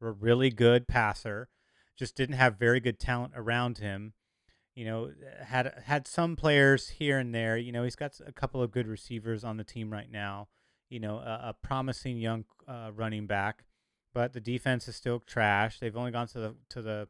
a 0.00 0.10
really 0.10 0.50
good 0.50 0.86
passer 0.86 1.48
just 1.96 2.16
didn't 2.16 2.36
have 2.36 2.58
very 2.58 2.80
good 2.80 2.98
talent 2.98 3.32
around 3.36 3.78
him. 3.78 4.12
You 4.74 4.84
know, 4.84 5.10
had 5.44 5.72
had 5.84 6.06
some 6.08 6.34
players 6.34 6.88
here 6.90 7.18
and 7.18 7.34
there. 7.34 7.56
You 7.56 7.70
know, 7.70 7.84
he's 7.84 7.96
got 7.96 8.18
a 8.26 8.32
couple 8.32 8.62
of 8.62 8.72
good 8.72 8.88
receivers 8.88 9.44
on 9.44 9.56
the 9.56 9.64
team 9.64 9.92
right 9.92 10.10
now. 10.10 10.48
You 10.90 11.00
know, 11.00 11.18
a, 11.18 11.40
a 11.50 11.56
promising 11.62 12.18
young 12.18 12.44
uh, 12.66 12.90
running 12.94 13.26
back, 13.26 13.64
but 14.12 14.32
the 14.32 14.40
defense 14.40 14.88
is 14.88 14.96
still 14.96 15.20
trash. 15.20 15.78
They've 15.78 15.96
only 15.96 16.10
gone 16.10 16.26
to 16.28 16.38
the 16.38 16.56
to 16.70 16.82
the 16.82 17.08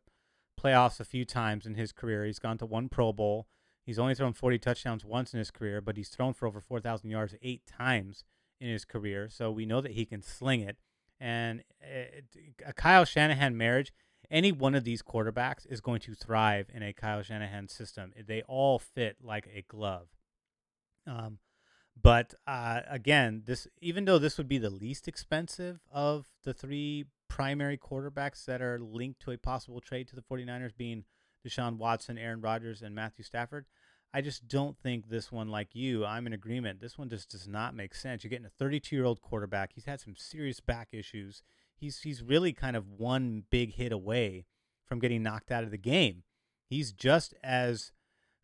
playoffs 0.61 1.01
a 1.01 1.05
few 1.05 1.25
times 1.25 1.65
in 1.67 1.75
his 1.75 1.93
career. 1.93 2.25
He's 2.25 2.39
gone 2.39 2.59
to 2.59 2.67
one 2.67 2.89
Pro 2.89 3.13
Bowl. 3.13 3.47
He's 3.85 3.99
only 3.99 4.15
thrown 4.15 4.33
40 4.33 4.59
touchdowns 4.59 5.05
once 5.05 5.35
in 5.35 5.39
his 5.39 5.51
career, 5.51 5.81
but 5.81 5.97
he's 5.97 6.09
thrown 6.09 6.33
for 6.33 6.47
over 6.47 6.61
4,000 6.61 7.11
yards 7.11 7.35
eight 7.43 7.67
times 7.67 8.25
in 8.61 8.71
his 8.71 8.85
career. 8.85 9.29
So 9.29 9.51
we 9.51 9.67
know 9.67 9.83
that 9.83 9.93
he 9.93 10.07
can 10.07 10.23
sling 10.23 10.61
it. 10.61 10.79
And 11.21 11.63
it, 11.81 12.25
a 12.65 12.73
Kyle 12.73 13.05
Shanahan 13.05 13.57
marriage 13.57 13.93
any 14.31 14.53
one 14.53 14.75
of 14.75 14.85
these 14.85 15.03
quarterbacks 15.03 15.67
is 15.69 15.81
going 15.81 16.01
to 16.01 16.15
thrive 16.15 16.69
in 16.73 16.83
a 16.83 16.93
Kyle 16.93 17.23
Shanahan 17.23 17.69
system. 17.69 18.13
They 18.27 18.43
all 18.43 18.79
fit 18.79 19.17
like 19.23 19.49
a 19.55 19.63
glove. 19.63 20.09
Um, 21.07 21.39
but 22.01 22.35
uh, 22.47 22.81
again, 22.89 23.43
this 23.47 23.69
even 23.81 24.05
though 24.05 24.19
this 24.19 24.39
would 24.39 24.49
be 24.49 24.59
the 24.59 24.71
least 24.71 25.07
expensive 25.07 25.81
of 25.93 26.27
the 26.43 26.55
three 26.55 27.07
primary 27.29 27.79
quarterbacks 27.79 28.45
that 28.47 28.63
are 28.63 28.81
linked 28.81 29.21
to 29.21 29.31
a 29.31 29.39
possible 29.39 29.81
trade 29.81 30.09
to 30.09 30.17
the 30.17 30.23
49ers 30.23 30.77
being 30.77 31.05
Deshaun 31.47 31.77
Watson, 31.77 32.19
Aaron 32.19 32.41
Rodgers, 32.41 32.83
and 32.83 32.95
Matthew 32.95 33.25
Stafford, 33.25 33.67
I 34.13 34.21
just 34.21 34.47
don't 34.47 34.79
think 34.79 35.09
this 35.09 35.33
one, 35.33 35.49
like 35.49 35.75
you, 35.75 36.05
I'm 36.05 36.27
in 36.27 36.33
agreement. 36.33 36.81
This 36.81 36.97
one 36.97 37.09
just 37.09 37.31
does 37.31 37.49
not 37.49 37.75
make 37.75 37.95
sense. 37.95 38.23
You're 38.23 38.31
getting 38.31 38.47
a 38.47 38.51
32 38.51 38.95
year 38.95 39.05
old 39.05 39.21
quarterback. 39.21 39.73
He's 39.75 39.87
had 39.87 40.01
some 40.01 40.15
serious 40.17 40.61
back 40.61 40.89
issues 40.93 41.43
he's 41.85 42.01
he's 42.01 42.23
really 42.23 42.53
kind 42.53 42.77
of 42.77 42.91
one 42.91 43.45
big 43.51 43.75
hit 43.75 43.93
away 43.93 44.47
from 44.87 44.99
getting 44.99 45.23
knocked 45.23 45.51
out 45.51 45.65
of 45.65 45.71
the 45.71 45.79
game. 45.79 46.23
He's 46.67 46.93
just 46.93 47.35
as 47.45 47.93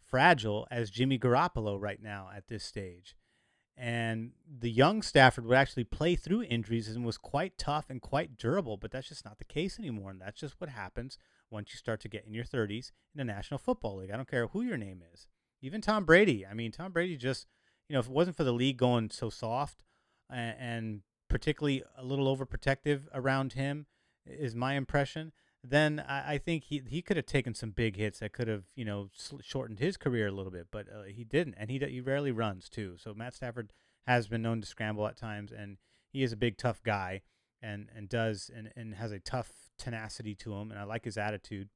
fragile 0.07 0.67
as 0.71 0.91
Jimmy 0.91 1.19
Garoppolo 1.19 1.81
right 1.81 2.03
now 2.03 2.29
at 2.35 2.49
this 2.49 2.65
stage. 2.65 3.17
And 3.77 4.33
the 4.47 4.71
young 4.71 5.01
Stafford 5.01 5.47
would 5.47 5.57
actually 5.57 5.85
play 5.85 6.15
through 6.15 6.43
injuries 6.43 6.89
and 6.89 7.05
was 7.05 7.17
quite 7.17 7.57
tough 7.57 7.89
and 7.89 8.03
quite 8.03 8.37
durable, 8.37 8.77
but 8.77 8.91
that's 8.91 9.09
just 9.09 9.25
not 9.25 9.39
the 9.39 9.45
case 9.45 9.79
anymore. 9.79 10.11
And 10.11 10.21
that's 10.21 10.39
just 10.41 10.61
what 10.61 10.69
happens 10.69 11.17
once 11.51 11.73
you 11.73 11.79
start 11.79 12.01
to 12.01 12.09
get 12.09 12.27
in 12.27 12.35
your 12.35 12.45
30s 12.45 12.93
in 13.15 13.19
the 13.19 13.25
National 13.25 13.57
Football 13.57 13.97
League. 13.97 14.11
I 14.11 14.17
don't 14.17 14.31
care 14.31 14.49
who 14.49 14.61
your 14.61 14.77
name 14.77 15.03
is. 15.15 15.29
Even 15.63 15.81
Tom 15.81 16.05
Brady. 16.05 16.45
I 16.47 16.53
mean, 16.53 16.73
Tom 16.73 16.93
Brady 16.93 17.17
just, 17.17 17.47
you 17.89 17.95
know, 17.95 18.01
if 18.01 18.07
it 18.07 18.13
wasn't 18.13 18.37
for 18.37 18.45
the 18.45 18.53
league 18.53 18.77
going 18.77 19.09
so 19.09 19.31
soft 19.31 19.83
and, 20.31 20.57
and 20.59 21.01
particularly 21.31 21.83
a 21.97 22.05
little 22.05 22.35
overprotective 22.35 23.05
around 23.15 23.55
him, 23.55 23.87
is 24.27 24.55
my 24.55 24.75
impression. 24.75 25.33
Then 25.63 26.05
I, 26.07 26.35
I 26.35 26.39
think 26.39 26.65
he 26.65 26.83
he 26.87 27.01
could 27.01 27.17
have 27.17 27.27
taken 27.27 27.55
some 27.55 27.71
big 27.71 27.97
hits 27.97 28.19
that 28.19 28.33
could 28.33 28.49
have 28.49 28.65
you 28.75 28.85
know 28.85 29.09
shortened 29.43 29.79
his 29.79 29.97
career 29.97 30.27
a 30.27 30.33
little 30.33 30.53
bit, 30.53 30.67
but 30.71 30.87
uh, 30.89 31.05
he 31.05 31.25
didn't, 31.25 31.55
and 31.57 31.71
he 31.71 31.79
he 31.79 32.01
rarely 32.01 32.33
runs 32.33 32.69
too. 32.69 32.97
So 32.99 33.15
Matt 33.15 33.35
Stafford 33.35 33.73
has 34.07 34.29
been 34.29 34.43
known 34.43 34.61
to 34.61 34.67
scramble 34.67 35.07
at 35.07 35.17
times, 35.17 35.53
and 35.53 35.79
he 36.13 36.23
is 36.23 36.33
a 36.33 36.37
big 36.37 36.59
tough 36.59 36.83
guy, 36.83 37.23
and 37.63 37.89
and 37.95 38.09
does 38.09 38.51
and 38.55 38.71
and 38.77 38.95
has 38.95 39.13
a 39.13 39.21
tough 39.21 39.53
tenacity 39.79 40.35
to 40.37 40.55
him, 40.55 40.71
and 40.71 40.81
I 40.81 40.85
like 40.85 41.05
his 41.05 41.19
attitude. 41.19 41.69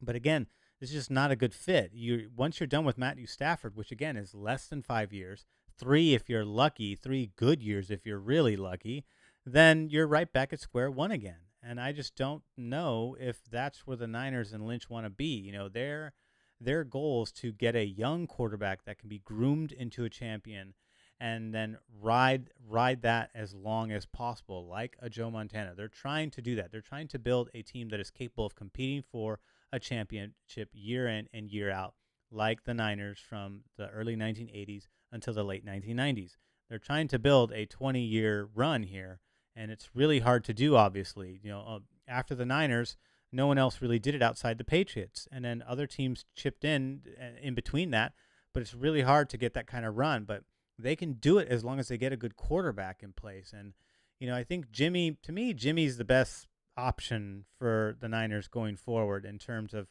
But 0.00 0.16
again, 0.16 0.46
this 0.80 0.90
is 0.90 0.96
just 0.96 1.10
not 1.10 1.30
a 1.30 1.36
good 1.36 1.54
fit. 1.54 1.90
You 1.92 2.30
once 2.36 2.60
you're 2.60 2.66
done 2.66 2.84
with 2.84 2.98
Matthew 2.98 3.26
Stafford, 3.26 3.76
which 3.76 3.92
again 3.92 4.16
is 4.16 4.34
less 4.34 4.66
than 4.66 4.82
five 4.82 5.12
years, 5.12 5.46
three 5.78 6.14
if 6.14 6.28
you're 6.28 6.44
lucky, 6.44 6.94
three 6.94 7.30
good 7.36 7.62
years 7.62 7.90
if 7.90 8.04
you're 8.04 8.18
really 8.18 8.56
lucky, 8.56 9.04
then 9.46 9.88
you're 9.88 10.06
right 10.06 10.32
back 10.32 10.52
at 10.52 10.60
square 10.60 10.90
one 10.90 11.10
again. 11.10 11.40
And 11.62 11.80
I 11.80 11.92
just 11.92 12.16
don't 12.16 12.42
know 12.56 13.16
if 13.18 13.40
that's 13.50 13.86
where 13.86 13.96
the 13.96 14.06
Niners 14.06 14.52
and 14.52 14.66
Lynch 14.66 14.88
want 14.88 15.06
to 15.06 15.10
be. 15.10 15.36
You 15.38 15.52
know, 15.52 15.68
their 15.68 16.12
their 16.60 16.84
goal 16.84 17.22
is 17.24 17.32
to 17.32 17.52
get 17.52 17.76
a 17.76 17.84
young 17.84 18.26
quarterback 18.26 18.84
that 18.84 18.98
can 18.98 19.08
be 19.08 19.20
groomed 19.20 19.72
into 19.72 20.04
a 20.04 20.10
champion 20.10 20.74
and 21.20 21.52
then 21.52 21.78
ride 22.00 22.50
ride 22.68 23.02
that 23.02 23.30
as 23.34 23.54
long 23.54 23.90
as 23.90 24.06
possible, 24.06 24.66
like 24.66 24.96
a 25.00 25.10
Joe 25.10 25.30
Montana. 25.30 25.74
They're 25.76 25.88
trying 25.88 26.30
to 26.32 26.42
do 26.42 26.54
that. 26.56 26.70
They're 26.70 26.80
trying 26.80 27.08
to 27.08 27.18
build 27.18 27.50
a 27.54 27.62
team 27.62 27.88
that 27.88 28.00
is 28.00 28.10
capable 28.10 28.46
of 28.46 28.54
competing 28.54 29.02
for 29.02 29.40
a 29.72 29.80
championship 29.80 30.70
year 30.72 31.08
in 31.08 31.28
and 31.32 31.50
year 31.50 31.70
out, 31.70 31.94
like 32.30 32.64
the 32.64 32.74
Niners 32.74 33.18
from 33.18 33.62
the 33.76 33.88
early 33.88 34.16
1980s 34.16 34.86
until 35.12 35.34
the 35.34 35.44
late 35.44 35.64
1990s. 35.64 36.36
They're 36.68 36.78
trying 36.78 37.08
to 37.08 37.18
build 37.18 37.52
a 37.52 37.66
20 37.66 38.00
year 38.00 38.48
run 38.54 38.82
here, 38.82 39.20
and 39.56 39.70
it's 39.70 39.90
really 39.94 40.20
hard 40.20 40.44
to 40.44 40.54
do, 40.54 40.76
obviously. 40.76 41.40
You 41.42 41.50
know, 41.50 41.64
uh, 41.66 41.78
after 42.06 42.34
the 42.34 42.44
Niners, 42.44 42.96
no 43.32 43.46
one 43.46 43.58
else 43.58 43.80
really 43.80 43.98
did 43.98 44.14
it 44.14 44.22
outside 44.22 44.58
the 44.58 44.64
Patriots. 44.64 45.28
And 45.30 45.44
then 45.44 45.62
other 45.66 45.86
teams 45.86 46.24
chipped 46.34 46.64
in 46.64 47.02
uh, 47.20 47.40
in 47.40 47.54
between 47.54 47.90
that, 47.90 48.12
but 48.52 48.60
it's 48.60 48.74
really 48.74 49.02
hard 49.02 49.28
to 49.30 49.38
get 49.38 49.54
that 49.54 49.66
kind 49.66 49.86
of 49.86 49.96
run. 49.96 50.24
But 50.24 50.44
they 50.78 50.96
can 50.96 51.14
do 51.14 51.38
it 51.38 51.48
as 51.48 51.64
long 51.64 51.78
as 51.78 51.88
they 51.88 51.98
get 51.98 52.12
a 52.12 52.16
good 52.16 52.36
quarterback 52.36 53.02
in 53.02 53.12
place. 53.12 53.52
And, 53.52 53.72
you 54.20 54.28
know, 54.28 54.36
I 54.36 54.44
think 54.44 54.70
Jimmy, 54.70 55.18
to 55.22 55.32
me, 55.32 55.52
Jimmy's 55.52 55.96
the 55.96 56.04
best 56.04 56.46
option 56.76 57.44
for 57.58 57.96
the 58.00 58.08
Niners 58.08 58.46
going 58.46 58.76
forward 58.76 59.24
in 59.24 59.38
terms 59.38 59.74
of, 59.74 59.88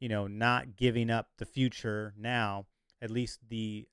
you 0.00 0.08
know, 0.08 0.26
not 0.26 0.76
giving 0.76 1.10
up 1.10 1.28
the 1.38 1.46
future 1.46 2.12
now, 2.18 2.66
at 3.00 3.10
least 3.10 3.40
the 3.48 3.86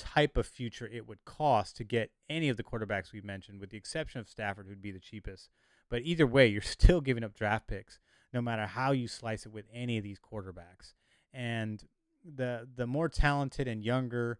type 0.00 0.36
of 0.36 0.46
future 0.46 0.88
it 0.90 1.06
would 1.06 1.24
cost 1.24 1.76
to 1.76 1.84
get 1.84 2.10
any 2.28 2.48
of 2.48 2.56
the 2.56 2.64
quarterbacks 2.64 3.12
we 3.12 3.20
mentioned, 3.20 3.60
with 3.60 3.70
the 3.70 3.76
exception 3.76 4.20
of 4.20 4.28
Stafford, 4.28 4.66
who'd 4.66 4.82
be 4.82 4.90
the 4.90 4.98
cheapest. 4.98 5.50
But 5.90 6.02
either 6.02 6.26
way, 6.26 6.46
you're 6.46 6.62
still 6.78 7.00
giving 7.00 7.22
up 7.22 7.34
draft 7.34 7.66
picks, 7.66 7.98
no 8.32 8.40
matter 8.40 8.66
how 8.66 8.92
you 8.92 9.08
slice 9.08 9.44
it 9.44 9.52
with 9.52 9.66
any 9.72 9.98
of 9.98 10.04
these 10.04 10.18
quarterbacks. 10.18 10.94
And 11.32 11.84
the 12.24 12.66
the 12.74 12.86
more 12.86 13.08
talented 13.08 13.68
and 13.68 13.84
younger 13.84 14.38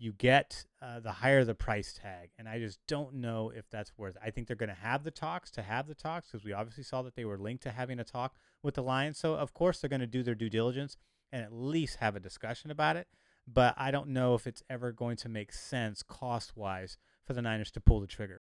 you 0.00 0.12
get, 0.12 0.64
uh, 0.80 1.00
the 1.00 1.10
higher 1.10 1.44
the 1.44 1.54
price 1.54 1.92
tag. 2.00 2.30
And 2.38 2.48
I 2.48 2.60
just 2.60 2.78
don't 2.86 3.14
know 3.14 3.50
if 3.54 3.68
that's 3.68 3.92
worth. 3.98 4.14
It. 4.14 4.22
I 4.24 4.30
think 4.30 4.46
they're 4.46 4.56
going 4.56 4.68
to 4.68 4.74
have 4.74 5.02
the 5.02 5.10
talks 5.10 5.50
to 5.52 5.62
have 5.62 5.88
the 5.88 5.94
talks 5.94 6.28
because 6.30 6.44
we 6.44 6.52
obviously 6.52 6.84
saw 6.84 7.02
that 7.02 7.16
they 7.16 7.24
were 7.24 7.38
linked 7.38 7.64
to 7.64 7.72
having 7.72 7.98
a 7.98 8.04
talk 8.04 8.36
with 8.62 8.74
the 8.74 8.82
Lions. 8.82 9.18
So 9.18 9.34
of 9.34 9.54
course 9.54 9.80
they're 9.80 9.90
going 9.90 10.00
to 10.00 10.06
do 10.06 10.22
their 10.22 10.36
due 10.36 10.50
diligence 10.50 10.96
and 11.32 11.42
at 11.42 11.52
least 11.52 11.96
have 11.96 12.14
a 12.14 12.20
discussion 12.20 12.70
about 12.70 12.96
it 12.96 13.08
but 13.52 13.74
I 13.76 13.90
don't 13.90 14.08
know 14.08 14.34
if 14.34 14.46
it's 14.46 14.62
ever 14.68 14.92
going 14.92 15.16
to 15.18 15.28
make 15.28 15.52
sense 15.52 16.02
cost 16.02 16.56
wise 16.56 16.96
for 17.24 17.32
the 17.32 17.42
Niners 17.42 17.70
to 17.72 17.80
pull 17.80 18.00
the 18.00 18.06
trigger. 18.06 18.40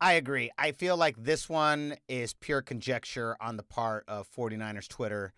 I 0.00 0.14
agree. 0.14 0.50
I 0.58 0.72
feel 0.72 0.96
like 0.96 1.16
this 1.16 1.48
one 1.48 1.96
is 2.08 2.34
pure 2.34 2.62
conjecture 2.62 3.36
on 3.40 3.56
the 3.56 3.62
part 3.62 4.04
of 4.08 4.28
49ers 4.30 4.88
Twitter. 4.88 5.32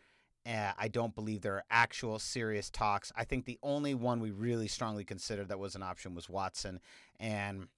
Uh, 0.46 0.72
I 0.78 0.88
don't 0.88 1.14
believe 1.14 1.42
there 1.42 1.54
are 1.54 1.64
actual 1.70 2.18
serious 2.18 2.70
talks. 2.70 3.12
I 3.16 3.24
think 3.24 3.44
the 3.44 3.58
only 3.62 3.94
one 3.94 4.20
we 4.20 4.30
really 4.30 4.68
strongly 4.68 5.04
considered 5.04 5.48
that 5.48 5.58
was 5.58 5.74
an 5.74 5.82
option 5.82 6.14
was 6.14 6.28
Watson. 6.28 6.80
And 7.20 7.68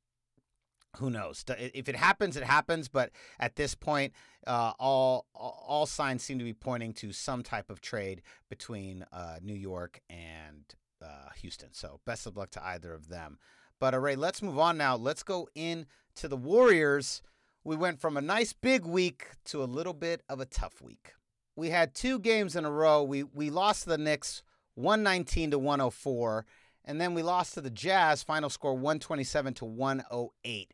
who 0.98 1.10
knows? 1.10 1.44
If 1.48 1.88
it 1.88 1.96
happens, 1.96 2.36
it 2.36 2.44
happens. 2.44 2.88
But 2.88 3.10
at 3.38 3.56
this 3.56 3.74
point, 3.74 4.12
uh, 4.46 4.72
all 4.78 5.26
all 5.34 5.86
signs 5.86 6.22
seem 6.22 6.38
to 6.38 6.44
be 6.44 6.54
pointing 6.54 6.92
to 6.94 7.12
some 7.12 7.42
type 7.42 7.70
of 7.70 7.80
trade 7.80 8.22
between 8.48 9.04
uh, 9.12 9.36
New 9.42 9.54
York 9.54 10.00
and 10.08 10.64
uh, 11.02 11.30
Houston. 11.40 11.72
So 11.72 12.00
best 12.04 12.26
of 12.26 12.36
luck 12.36 12.50
to 12.50 12.64
either 12.64 12.92
of 12.92 13.08
them. 13.08 13.38
But 13.80 13.94
uh, 13.94 13.98
Ray, 13.98 14.16
let's 14.16 14.42
move 14.42 14.58
on 14.58 14.76
now. 14.76 14.96
Let's 14.96 15.22
go 15.22 15.48
in 15.54 15.86
to 16.16 16.28
the 16.28 16.36
Warriors. 16.36 17.22
We 17.64 17.76
went 17.76 18.00
from 18.00 18.16
a 18.16 18.22
nice 18.22 18.52
big 18.52 18.84
week 18.84 19.26
to 19.46 19.62
a 19.62 19.64
little 19.64 19.92
bit 19.92 20.22
of 20.28 20.40
a 20.40 20.46
tough 20.46 20.80
week. 20.80 21.12
We 21.54 21.70
had 21.70 21.94
two 21.94 22.18
games 22.18 22.56
in 22.56 22.64
a 22.64 22.70
row. 22.70 23.02
We 23.02 23.24
we 23.24 23.50
lost 23.50 23.84
to 23.84 23.90
the 23.90 23.98
Knicks 23.98 24.42
119 24.74 25.50
to 25.52 25.58
104, 25.58 26.46
and 26.84 27.00
then 27.00 27.14
we 27.14 27.22
lost 27.22 27.54
to 27.54 27.60
the 27.60 27.70
Jazz. 27.70 28.22
Final 28.22 28.48
score 28.48 28.74
127 28.74 29.54
to 29.54 29.64
108. 29.64 30.72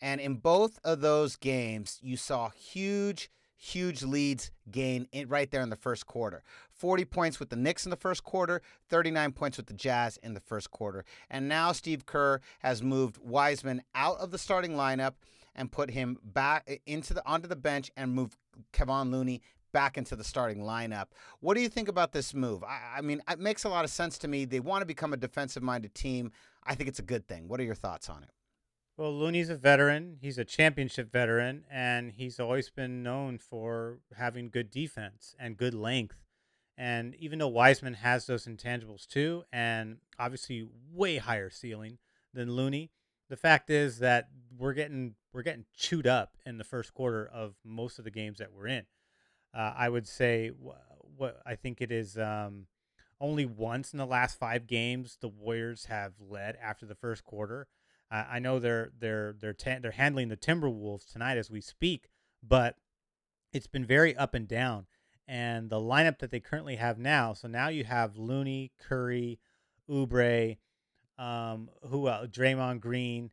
And 0.00 0.20
in 0.20 0.36
both 0.36 0.78
of 0.84 1.00
those 1.00 1.36
games, 1.36 1.98
you 2.02 2.16
saw 2.16 2.50
huge, 2.50 3.30
huge 3.56 4.02
leads 4.02 4.50
gain 4.70 5.06
in, 5.12 5.28
right 5.28 5.50
there 5.50 5.60
in 5.60 5.70
the 5.70 5.76
first 5.76 6.06
quarter. 6.06 6.42
40 6.72 7.04
points 7.04 7.38
with 7.38 7.50
the 7.50 7.56
Knicks 7.56 7.84
in 7.84 7.90
the 7.90 7.96
first 7.96 8.24
quarter, 8.24 8.62
39 8.88 9.32
points 9.32 9.56
with 9.58 9.66
the 9.66 9.74
Jazz 9.74 10.16
in 10.22 10.32
the 10.32 10.40
first 10.40 10.70
quarter. 10.70 11.04
And 11.28 11.48
now 11.48 11.72
Steve 11.72 12.06
Kerr 12.06 12.40
has 12.60 12.82
moved 12.82 13.18
Wiseman 13.18 13.82
out 13.94 14.18
of 14.18 14.30
the 14.30 14.38
starting 14.38 14.72
lineup 14.72 15.14
and 15.54 15.70
put 15.70 15.90
him 15.90 16.18
back 16.22 16.80
into 16.86 17.12
the 17.12 17.26
onto 17.26 17.48
the 17.48 17.56
bench 17.56 17.90
and 17.96 18.14
moved 18.14 18.36
Kevon 18.72 19.10
Looney 19.10 19.42
back 19.72 19.98
into 19.98 20.16
the 20.16 20.24
starting 20.24 20.62
lineup. 20.62 21.06
What 21.40 21.54
do 21.54 21.60
you 21.60 21.68
think 21.68 21.88
about 21.88 22.12
this 22.12 22.34
move? 22.34 22.64
I, 22.64 22.98
I 22.98 23.00
mean, 23.02 23.20
it 23.30 23.38
makes 23.38 23.64
a 23.64 23.68
lot 23.68 23.84
of 23.84 23.90
sense 23.90 24.18
to 24.18 24.28
me. 24.28 24.44
They 24.44 24.60
want 24.60 24.82
to 24.82 24.86
become 24.86 25.12
a 25.12 25.16
defensive 25.16 25.62
minded 25.62 25.94
team. 25.94 26.32
I 26.64 26.74
think 26.74 26.88
it's 26.88 26.98
a 26.98 27.02
good 27.02 27.26
thing. 27.26 27.48
What 27.48 27.60
are 27.60 27.64
your 27.64 27.74
thoughts 27.74 28.08
on 28.08 28.22
it? 28.22 28.30
Well, 29.00 29.14
Looney's 29.14 29.48
a 29.48 29.56
veteran. 29.56 30.18
He's 30.20 30.36
a 30.36 30.44
championship 30.44 31.10
veteran, 31.10 31.64
and 31.70 32.12
he's 32.12 32.38
always 32.38 32.68
been 32.68 33.02
known 33.02 33.38
for 33.38 34.00
having 34.14 34.50
good 34.50 34.70
defense 34.70 35.34
and 35.40 35.56
good 35.56 35.72
length. 35.72 36.16
And 36.76 37.14
even 37.14 37.38
though 37.38 37.48
Wiseman 37.48 37.94
has 37.94 38.26
those 38.26 38.44
intangibles 38.44 39.06
too, 39.06 39.44
and 39.50 40.00
obviously 40.18 40.68
way 40.92 41.16
higher 41.16 41.48
ceiling 41.48 41.96
than 42.34 42.52
Looney, 42.52 42.90
the 43.30 43.38
fact 43.38 43.70
is 43.70 44.00
that 44.00 44.28
we're 44.58 44.74
getting 44.74 45.14
we're 45.32 45.44
getting 45.44 45.64
chewed 45.74 46.06
up 46.06 46.36
in 46.44 46.58
the 46.58 46.64
first 46.64 46.92
quarter 46.92 47.26
of 47.26 47.54
most 47.64 47.98
of 47.98 48.04
the 48.04 48.10
games 48.10 48.36
that 48.36 48.52
we're 48.52 48.66
in. 48.66 48.84
Uh, 49.54 49.72
I 49.78 49.88
would 49.88 50.06
say 50.06 50.48
what 51.16 51.40
I 51.46 51.54
think 51.54 51.80
it 51.80 51.90
is 51.90 52.18
um, 52.18 52.66
only 53.18 53.46
once 53.46 53.94
in 53.94 53.98
the 53.98 54.04
last 54.04 54.38
five 54.38 54.66
games 54.66 55.16
the 55.22 55.28
Warriors 55.28 55.86
have 55.86 56.12
led 56.20 56.58
after 56.62 56.84
the 56.84 56.94
first 56.94 57.24
quarter. 57.24 57.66
Uh, 58.10 58.24
I 58.30 58.38
know 58.38 58.58
they're 58.58 58.90
they're 58.98 59.34
they're 59.38 59.52
ta- 59.52 59.78
they're 59.80 59.92
handling 59.92 60.28
the 60.28 60.36
Timberwolves 60.36 61.10
tonight 61.10 61.38
as 61.38 61.50
we 61.50 61.60
speak, 61.60 62.08
but 62.42 62.76
it's 63.52 63.66
been 63.66 63.84
very 63.84 64.16
up 64.16 64.34
and 64.34 64.48
down. 64.48 64.86
And 65.28 65.70
the 65.70 65.80
lineup 65.80 66.18
that 66.18 66.30
they 66.32 66.40
currently 66.40 66.76
have 66.76 66.98
now, 66.98 67.34
so 67.34 67.46
now 67.46 67.68
you 67.68 67.84
have 67.84 68.16
Looney, 68.16 68.72
Curry, 68.80 69.38
Oubre, 69.88 70.58
um, 71.18 71.70
who 71.88 72.08
else? 72.08 72.26
Draymond 72.28 72.80
Green, 72.80 73.30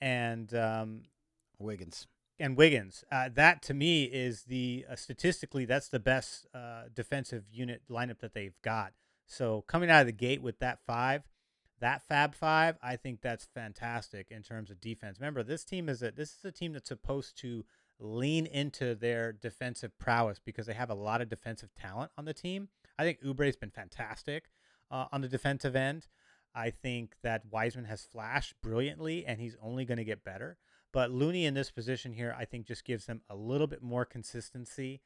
and 0.00 0.54
um, 0.54 1.02
Wiggins. 1.58 2.06
And 2.38 2.56
Wiggins. 2.56 3.04
Uh, 3.10 3.28
that 3.34 3.62
to 3.62 3.74
me 3.74 4.04
is 4.04 4.44
the 4.44 4.86
uh, 4.90 4.96
statistically 4.96 5.64
that's 5.64 5.88
the 5.88 5.98
best 5.98 6.46
uh, 6.54 6.84
defensive 6.94 7.44
unit 7.52 7.82
lineup 7.90 8.20
that 8.20 8.32
they've 8.32 8.60
got. 8.62 8.92
So 9.26 9.62
coming 9.66 9.90
out 9.90 10.00
of 10.00 10.06
the 10.06 10.12
gate 10.12 10.42
with 10.42 10.58
that 10.60 10.78
five, 10.86 11.28
that 11.80 12.02
Fab 12.06 12.34
Five, 12.34 12.78
I 12.82 12.96
think 12.96 13.20
that's 13.20 13.48
fantastic 13.54 14.28
in 14.30 14.42
terms 14.42 14.70
of 14.70 14.80
defense. 14.80 15.18
Remember, 15.18 15.42
this 15.42 15.64
team 15.64 15.88
is 15.88 16.02
a 16.02 16.10
this 16.10 16.36
is 16.38 16.44
a 16.44 16.52
team 16.52 16.72
that's 16.72 16.88
supposed 16.88 17.38
to 17.38 17.64
lean 17.98 18.46
into 18.46 18.94
their 18.94 19.32
defensive 19.32 19.96
prowess 19.98 20.40
because 20.42 20.66
they 20.66 20.74
have 20.74 20.90
a 20.90 20.94
lot 20.94 21.20
of 21.20 21.28
defensive 21.28 21.70
talent 21.74 22.10
on 22.16 22.24
the 22.24 22.34
team. 22.34 22.68
I 22.98 23.04
think 23.04 23.18
Oubre's 23.24 23.56
been 23.56 23.70
fantastic 23.70 24.50
uh, 24.90 25.06
on 25.12 25.20
the 25.20 25.28
defensive 25.28 25.76
end. 25.76 26.06
I 26.54 26.70
think 26.70 27.14
that 27.22 27.44
Wiseman 27.50 27.84
has 27.84 28.02
flashed 28.02 28.54
brilliantly, 28.62 29.24
and 29.24 29.40
he's 29.40 29.56
only 29.62 29.84
going 29.84 29.98
to 29.98 30.04
get 30.04 30.24
better. 30.24 30.58
But 30.92 31.10
Looney 31.12 31.46
in 31.46 31.54
this 31.54 31.70
position 31.70 32.12
here, 32.12 32.34
I 32.36 32.44
think, 32.44 32.66
just 32.66 32.84
gives 32.84 33.06
them 33.06 33.22
a 33.30 33.36
little 33.36 33.68
bit 33.68 33.82
more 33.82 34.04
consistency, 34.04 35.00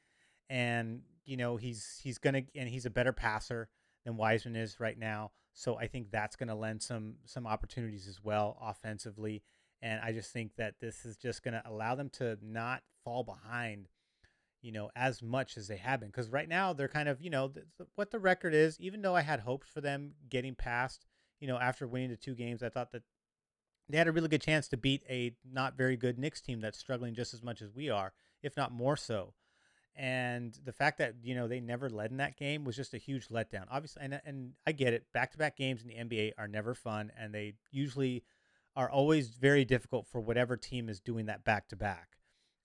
and 0.49 1.03
you 1.25 1.37
know 1.37 1.57
he's 1.57 2.01
he's 2.03 2.19
gonna 2.19 2.43
and 2.55 2.69
he's 2.69 2.87
a 2.87 2.91
better 2.91 3.13
passer 3.13 3.69
than 4.05 4.17
Wiseman 4.17 4.57
is 4.57 4.81
right 4.81 4.99
now. 4.99 5.31
So 5.53 5.77
I 5.77 5.87
think 5.87 6.11
that's 6.11 6.37
going 6.37 6.49
to 6.49 6.55
lend 6.55 6.83
some 6.83 7.15
some 7.25 7.47
opportunities 7.47 8.09
as 8.09 8.23
well 8.23 8.59
offensively. 8.61 9.43
And 9.83 10.01
I 10.03 10.13
just 10.13 10.33
think 10.33 10.53
that 10.57 10.75
this 10.81 11.05
is 11.05 11.17
just 11.17 11.43
going 11.43 11.55
to 11.55 11.63
allow 11.67 11.95
them 11.95 12.09
to 12.15 12.39
not 12.43 12.83
fall 13.05 13.23
behind, 13.23 13.89
you 14.63 14.73
know, 14.73 14.91
as 14.97 15.23
much 15.23 15.57
as 15.57 15.69
they 15.69 15.77
have 15.77 16.01
been. 16.01 16.09
Because 16.09 16.31
right 16.31 16.49
now 16.49 16.73
they're 16.73 16.89
kind 16.89 17.09
of, 17.09 17.21
you 17.21 17.31
know, 17.31 17.49
th- 17.49 17.67
what 17.95 18.11
the 18.11 18.19
record 18.19 18.55
is. 18.55 18.81
Even 18.81 19.03
though 19.03 19.15
I 19.15 19.21
had 19.21 19.41
hopes 19.41 19.69
for 19.69 19.81
them 19.81 20.13
getting 20.29 20.55
past, 20.55 21.07
you 21.39 21.47
know, 21.47 21.59
after 21.59 21.87
winning 21.87 22.11
the 22.11 22.17
two 22.17 22.35
games, 22.35 22.63
I 22.63 22.71
thought 22.71 22.93
that 22.93 23.03
they 23.89 23.99
had 23.99 24.09
a 24.09 24.13
really 24.13 24.29
good 24.29 24.41
chance 24.41 24.67
to 24.69 24.77
beat 24.77 25.03
a 25.09 25.37
not 25.45 25.77
very 25.77 25.97
good 25.97 26.19
Knicks 26.19 26.41
team 26.41 26.61
that's 26.61 26.79
struggling 26.79 27.15
just 27.15 27.35
as 27.35 27.43
much 27.43 27.61
as 27.61 27.75
we 27.75 27.91
are, 27.91 28.13
if 28.43 28.57
not 28.57 28.73
more 28.73 28.97
so 28.97 29.35
and 29.97 30.59
the 30.65 30.73
fact 30.73 30.99
that 30.99 31.15
you 31.23 31.35
know 31.35 31.47
they 31.47 31.61
never 31.61 31.89
led 31.89 32.11
in 32.11 32.17
that 32.17 32.37
game 32.37 32.65
was 32.65 32.77
just 32.77 32.95
a 32.95 32.99
huge 32.99 33.29
letdown. 33.29 33.67
Obviously, 33.71 34.03
and 34.03 34.21
and 34.25 34.53
I 34.67 34.73
get 34.73 34.93
it. 34.93 35.07
Back 35.13 35.33
to 35.33 35.39
back 35.39 35.57
games 35.57 35.83
in 35.83 35.89
the 35.89 35.95
NBA 35.95 36.33
are 36.39 36.49
never 36.49 36.75
fun, 36.75 37.13
and 37.19 37.35
they 37.35 37.55
usually 37.71 38.25
are 38.77 38.91
always 38.91 39.29
very 39.29 39.65
difficult 39.65 40.07
for 40.07 40.21
whatever 40.21 40.57
team 40.57 40.89
is 40.89 41.01
doing 41.01 41.27
that 41.27 41.45
back 41.45 41.69
to 41.69 41.77
back. 41.77 42.17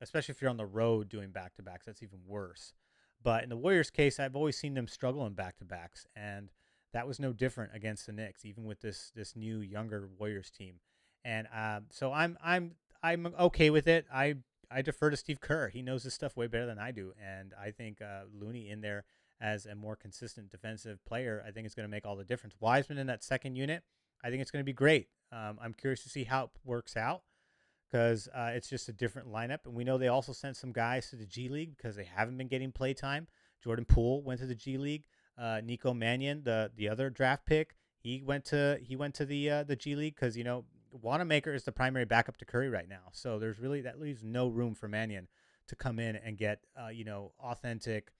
Especially 0.02 0.32
if 0.34 0.42
you're 0.42 0.50
on 0.50 0.58
the 0.58 0.66
road 0.66 1.10
doing 1.10 1.30
back 1.30 1.56
to 1.56 1.62
backs, 1.62 1.86
that's 1.86 2.02
even 2.02 2.20
worse. 2.26 2.74
But 3.22 3.44
in 3.44 3.50
the 3.50 3.58
Warriors' 3.58 3.90
case, 3.90 4.20
I've 4.20 4.36
always 4.36 4.58
seen 4.58 4.74
them 4.74 4.88
struggle 4.88 5.26
in 5.26 5.34
back 5.34 5.58
to 5.58 5.66
backs, 5.66 6.08
and 6.16 6.50
that 6.94 7.06
was 7.06 7.20
no 7.20 7.34
different 7.34 7.76
against 7.76 8.06
the 8.06 8.14
Knicks, 8.14 8.46
even 8.46 8.64
with 8.64 8.82
this 8.82 9.12
this 9.16 9.36
new 9.36 9.60
younger 9.60 10.10
Warriors 10.18 10.50
team. 10.50 10.76
And 11.24 11.48
uh, 11.54 11.82
so 11.92 12.12
I'm 12.12 12.38
I'm 12.44 12.76
I'm 13.04 13.28
okay 13.40 13.70
with 13.70 13.88
it. 13.88 14.06
I 14.12 14.36
I 14.72 14.82
defer 14.82 15.10
to 15.10 15.18
Steve 15.18 15.40
Kerr. 15.40 15.70
He 15.70 15.82
knows 15.82 16.04
this 16.04 16.14
stuff 16.14 16.38
way 16.38 16.48
better 16.48 16.66
than 16.66 16.80
I 16.80 16.92
do, 16.92 17.14
and 17.22 17.54
I 17.60 17.72
think 17.72 18.02
uh, 18.02 18.22
Looney 18.32 18.70
in 18.70 18.82
there 18.82 19.06
as 19.42 19.66
a 19.66 19.76
more 19.76 19.96
consistent 19.96 20.52
defensive 20.52 21.04
player, 21.06 21.44
I 21.48 21.52
think 21.52 21.66
it's 21.66 21.76
going 21.76 21.88
to 21.88 21.92
make 21.92 22.06
all 22.06 22.16
the 22.16 22.26
difference. 22.26 22.56
Wiseman 22.60 22.98
in 22.98 23.08
that 23.08 23.24
second 23.24 23.56
unit, 23.56 23.84
I 24.24 24.30
think 24.30 24.42
it's 24.42 24.52
going 24.52 24.62
to 24.62 24.66
be 24.66 24.74
great. 24.74 25.08
Um, 25.32 25.58
I'm 25.62 25.74
curious 25.74 26.04
to 26.04 26.10
see 26.10 26.26
how 26.26 26.46
it 26.46 26.50
works 26.66 26.98
out 26.98 27.22
because 27.90 28.28
uh, 28.36 28.52
it's 28.54 28.70
just 28.70 28.90
a 28.90 28.94
different 28.94 29.32
lineup, 29.32 29.60
and 29.66 29.74
we 29.74 29.84
know 29.84 29.98
they 29.98 30.08
also 30.08 30.34
sent 30.34 30.58
some 30.58 30.72
guys 30.72 31.10
to 31.10 31.16
the 31.16 31.26
G 31.26 31.50
League 31.50 31.76
because 31.78 31.96
they 31.96 32.04
haven't 32.04 32.38
been 32.38 32.48
getting 32.48 32.72
play 32.72 32.94
time. 32.94 33.28
Jordan 33.64 33.86
Poole 33.86 34.22
went 34.24 34.40
to 34.42 34.46
the 34.46 34.56
G 34.56 34.78
League. 34.78 35.06
Uh, 35.38 35.62
Nico 35.64 35.94
Mannion, 35.94 36.44
the 36.44 36.70
the 36.76 36.90
other 36.90 37.10
draft 37.10 37.46
pick, 37.46 37.76
he 37.98 38.22
went 38.22 38.46
to 38.46 38.78
he 38.82 38.96
went 38.96 39.16
to 39.16 39.26
the 39.26 39.50
uh, 39.50 39.64
the 39.64 39.76
G 39.76 39.96
League 39.96 40.16
because 40.16 40.36
you 40.36 40.44
know 40.44 40.66
Wanamaker 40.92 41.54
is 41.54 41.64
the 41.64 41.72
primary 41.72 42.06
backup 42.06 42.38
to 42.38 42.46
Curry 42.46 42.70
right 42.70 42.90
now. 42.90 43.10
So 43.12 43.40
there's 43.40 43.60
really 43.60 43.82
that 43.82 44.00
leaves 44.00 44.24
no 44.24 44.48
room 44.48 44.76
for 44.76 44.88
Mannion 44.88 45.28
to 45.68 45.76
come 45.76 46.00
in 46.00 46.16
and 46.16 46.38
get 46.38 46.60
uh, 46.82 46.90
you 46.90 47.06
know 47.06 47.32
authentic 47.40 48.12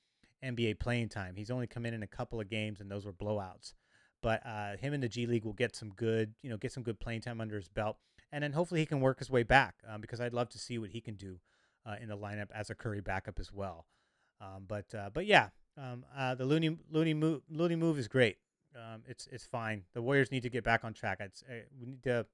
NBA 0.44 0.80
playing 0.80 1.10
time. 1.10 1.36
He's 1.36 1.52
only 1.52 1.68
come 1.68 1.86
in 1.86 1.94
in 1.94 2.04
a 2.04 2.08
couple 2.08 2.40
of 2.40 2.50
games 2.50 2.80
and 2.80 2.90
those 2.90 3.06
were 3.06 3.14
blowouts. 3.14 3.74
But 4.22 4.46
uh, 4.46 4.78
him 4.78 4.94
in 4.94 5.02
the 5.02 5.10
G 5.10 5.26
League 5.26 5.46
will 5.46 5.54
get 5.54 5.76
some 5.76 5.90
good 5.90 6.34
you 6.42 6.50
know 6.50 6.58
get 6.58 6.72
some 6.72 6.84
good 6.84 7.00
playing 7.00 7.22
time 7.22 7.40
under 7.42 7.56
his 7.56 7.68
belt, 7.68 7.98
and 8.32 8.44
then 8.44 8.54
hopefully 8.54 8.82
he 8.82 8.86
can 8.86 9.02
work 9.02 9.20
his 9.20 9.30
way 9.30 9.44
back 9.44 9.76
um, 9.88 10.02
because 10.02 10.20
I'd 10.20 10.34
love 10.34 10.50
to 10.50 10.60
see 10.60 10.78
what 10.78 10.90
he 10.90 11.02
can 11.02 11.16
do 11.16 11.40
uh, 11.86 11.96
in 12.02 12.10
the 12.10 12.18
lineup 12.18 12.50
as 12.54 12.70
a 12.70 12.76
Curry 12.76 13.02
backup 13.02 13.40
as 13.40 13.52
well. 13.52 13.86
Um, 14.42 14.66
but 14.68 14.94
uh, 14.94 15.10
but 15.14 15.26
yeah, 15.26 15.50
um, 15.78 16.06
uh, 16.16 16.36
the 16.36 16.46
Looney 16.46 16.78
Looney 16.92 17.14
move 17.14 17.42
Looney 17.50 17.76
move 17.76 17.98
is 17.98 18.08
great. 18.08 18.38
Um, 18.76 19.04
it's 19.08 19.28
it's 19.32 19.46
fine. 19.46 19.84
The 19.94 20.02
Warriors 20.02 20.32
need 20.32 20.44
to 20.44 20.50
get 20.50 20.64
back 20.64 20.84
on 20.84 20.94
track. 20.94 21.20
I'd, 21.22 21.32
uh, 21.50 21.62
we 21.80 21.88
need 21.88 22.04
to 22.04 22.26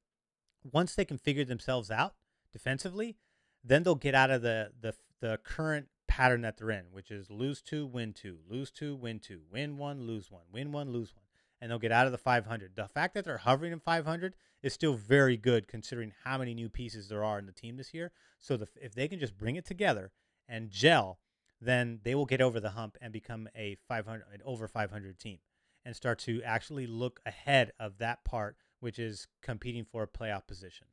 once 0.71 0.95
they 0.95 1.05
can 1.05 1.17
figure 1.17 1.45
themselves 1.45 1.91
out 1.91 2.15
defensively, 2.51 3.17
then 3.63 3.83
they'll 3.83 3.95
get 3.95 4.15
out 4.15 4.31
of 4.31 4.41
the 4.41 4.71
the 4.79 4.93
the 5.21 5.39
current 5.43 5.87
pattern 6.07 6.41
that 6.41 6.57
they're 6.57 6.71
in, 6.71 6.85
which 6.91 7.11
is 7.11 7.29
lose 7.29 7.61
two, 7.61 7.85
win 7.85 8.13
two, 8.13 8.39
lose 8.49 8.71
two, 8.71 8.95
win 8.95 9.19
two, 9.19 9.41
win 9.51 9.77
one, 9.77 10.05
lose 10.05 10.31
one, 10.31 10.43
win 10.51 10.71
one, 10.71 10.91
lose 10.91 11.13
one, 11.13 11.23
and 11.59 11.69
they'll 11.69 11.79
get 11.79 11.91
out 11.91 12.05
of 12.05 12.11
the 12.11 12.17
500. 12.17 12.71
The 12.75 12.87
fact 12.87 13.13
that 13.15 13.25
they're 13.25 13.37
hovering 13.39 13.73
in 13.73 13.79
500 13.79 14.35
is 14.61 14.73
still 14.73 14.95
very 14.95 15.35
good 15.35 15.67
considering 15.67 16.13
how 16.23 16.37
many 16.37 16.53
new 16.53 16.69
pieces 16.69 17.09
there 17.09 17.23
are 17.23 17.39
in 17.39 17.45
the 17.45 17.51
team 17.51 17.77
this 17.77 17.93
year. 17.93 18.11
So 18.39 18.55
the, 18.55 18.67
if 18.81 18.93
they 18.93 19.07
can 19.07 19.19
just 19.19 19.37
bring 19.37 19.55
it 19.55 19.65
together 19.65 20.11
and 20.47 20.69
gel, 20.69 21.19
then 21.59 21.99
they 22.03 22.15
will 22.15 22.25
get 22.25 22.41
over 22.41 22.59
the 22.59 22.71
hump 22.71 22.97
and 23.01 23.11
become 23.11 23.47
a 23.55 23.75
500 23.87 24.25
an 24.33 24.41
over 24.45 24.67
500 24.67 25.19
team 25.19 25.39
and 25.83 25.95
start 25.95 26.19
to 26.19 26.41
actually 26.43 26.87
look 26.87 27.19
ahead 27.25 27.71
of 27.79 27.97
that 27.99 28.23
part 28.23 28.57
which 28.85 28.99
is 28.99 29.27
competing 29.41 29.83
for 29.83 30.03
a 30.03 30.07
playoff 30.07 30.45
position. 30.45 30.85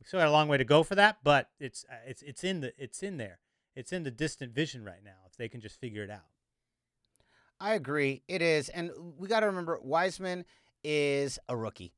We 0.00 0.06
still 0.06 0.20
got 0.20 0.28
a 0.28 0.32
long 0.32 0.48
way 0.48 0.56
to 0.56 0.64
go 0.64 0.82
for 0.82 0.94
that, 0.94 1.18
but 1.22 1.50
it's 1.60 1.84
uh, 1.92 1.96
it's 2.06 2.22
it's 2.22 2.42
in 2.42 2.60
the 2.60 2.72
it's 2.78 3.02
in 3.02 3.18
there. 3.18 3.40
It's 3.76 3.92
in 3.92 4.04
the 4.04 4.10
distant 4.10 4.54
vision 4.54 4.82
right 4.82 5.04
now 5.04 5.18
if 5.26 5.36
they 5.36 5.50
can 5.50 5.60
just 5.60 5.78
figure 5.78 6.02
it 6.02 6.10
out. 6.10 6.30
I 7.60 7.74
agree. 7.74 8.22
It 8.26 8.40
is, 8.40 8.70
and 8.70 8.90
we 9.18 9.28
got 9.28 9.40
to 9.40 9.46
remember 9.46 9.78
Wiseman 9.82 10.46
is 10.82 11.38
a 11.46 11.54
rookie 11.54 11.92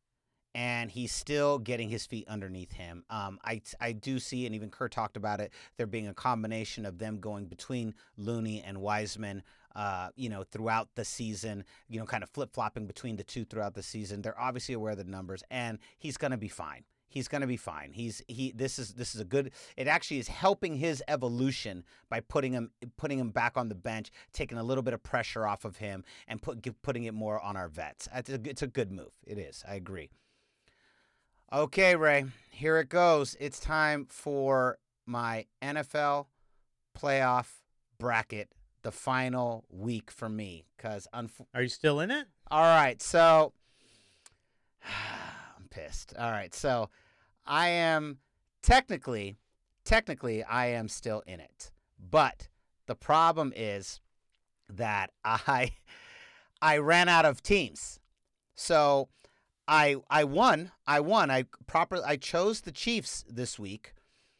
and 0.56 0.90
he's 0.90 1.12
still 1.12 1.58
getting 1.58 1.88
his 1.88 2.04
feet 2.04 2.26
underneath 2.28 2.72
him. 2.72 3.04
Um, 3.10 3.38
I 3.44 3.60
I 3.80 3.92
do 3.92 4.18
see, 4.18 4.44
and 4.44 4.56
even 4.56 4.70
Kerr 4.70 4.88
talked 4.88 5.16
about 5.16 5.40
it, 5.40 5.52
there 5.76 5.86
being 5.86 6.08
a 6.08 6.14
combination 6.14 6.84
of 6.84 6.98
them 6.98 7.20
going 7.20 7.46
between 7.46 7.94
Looney 8.16 8.60
and 8.60 8.80
Wiseman 8.80 9.44
uh, 9.74 10.08
you 10.16 10.28
know, 10.28 10.44
throughout 10.44 10.88
the 10.94 11.04
season, 11.04 11.64
you 11.88 11.98
know, 11.98 12.06
kind 12.06 12.22
of 12.22 12.30
flip 12.30 12.52
flopping 12.52 12.86
between 12.86 13.16
the 13.16 13.24
two 13.24 13.44
throughout 13.44 13.74
the 13.74 13.82
season. 13.82 14.22
They're 14.22 14.38
obviously 14.38 14.74
aware 14.74 14.92
of 14.92 14.98
the 14.98 15.04
numbers, 15.04 15.42
and 15.50 15.78
he's 15.98 16.16
going 16.16 16.30
to 16.30 16.36
be 16.36 16.48
fine. 16.48 16.84
He's 17.08 17.28
going 17.28 17.42
to 17.42 17.46
be 17.46 17.56
fine. 17.56 17.92
He's 17.92 18.22
he. 18.26 18.52
This 18.52 18.76
is 18.76 18.94
this 18.94 19.14
is 19.14 19.20
a 19.20 19.24
good. 19.24 19.52
It 19.76 19.86
actually 19.86 20.18
is 20.18 20.26
helping 20.26 20.74
his 20.74 21.00
evolution 21.06 21.84
by 22.08 22.18
putting 22.18 22.52
him 22.52 22.72
putting 22.96 23.20
him 23.20 23.30
back 23.30 23.56
on 23.56 23.68
the 23.68 23.76
bench, 23.76 24.10
taking 24.32 24.58
a 24.58 24.64
little 24.64 24.82
bit 24.82 24.94
of 24.94 25.02
pressure 25.04 25.46
off 25.46 25.64
of 25.64 25.76
him, 25.76 26.02
and 26.26 26.42
put 26.42 26.66
putting 26.82 27.04
it 27.04 27.14
more 27.14 27.40
on 27.40 27.56
our 27.56 27.68
vets. 27.68 28.08
It's 28.12 28.30
a, 28.30 28.40
it's 28.44 28.62
a 28.62 28.66
good 28.66 28.90
move. 28.90 29.12
It 29.24 29.38
is. 29.38 29.62
I 29.68 29.76
agree. 29.76 30.10
Okay, 31.52 31.94
Ray. 31.94 32.24
Here 32.50 32.78
it 32.80 32.88
goes. 32.88 33.36
It's 33.38 33.60
time 33.60 34.06
for 34.10 34.78
my 35.06 35.46
NFL 35.62 36.26
playoff 36.98 37.46
bracket, 37.98 38.48
the 38.84 38.92
final 38.92 39.64
week 39.68 40.10
for 40.12 40.28
me. 40.28 40.66
Because 40.76 41.08
unf- 41.12 41.44
Are 41.52 41.62
you 41.62 41.68
still 41.68 41.98
in 41.98 42.10
it? 42.12 42.26
all 42.50 42.62
right, 42.62 43.02
so 43.02 43.52
I'm 44.84 45.66
pissed. 45.68 46.14
All 46.16 46.30
right, 46.30 46.54
so 46.54 46.90
I 47.44 47.68
am 47.68 48.18
technically, 48.62 49.36
technically, 49.84 50.44
I 50.44 50.66
am 50.66 50.88
still 50.88 51.22
in 51.26 51.40
it, 51.40 51.72
but 51.98 52.48
the 52.86 52.94
problem 52.94 53.52
is 53.56 54.00
that 54.68 55.10
I, 55.24 55.72
I 56.62 56.78
ran 56.78 57.08
out 57.08 57.24
of 57.24 57.42
teams, 57.42 57.98
so 58.54 59.08
I 59.66 59.96
I 60.10 60.24
won. 60.24 60.70
I 60.86 61.00
won. 61.00 61.30
I 61.30 61.44
proper. 61.66 62.00
I 62.06 62.16
chose 62.16 62.60
the 62.60 62.72
Chiefs 62.72 63.24
this 63.28 63.58
week 63.58 63.94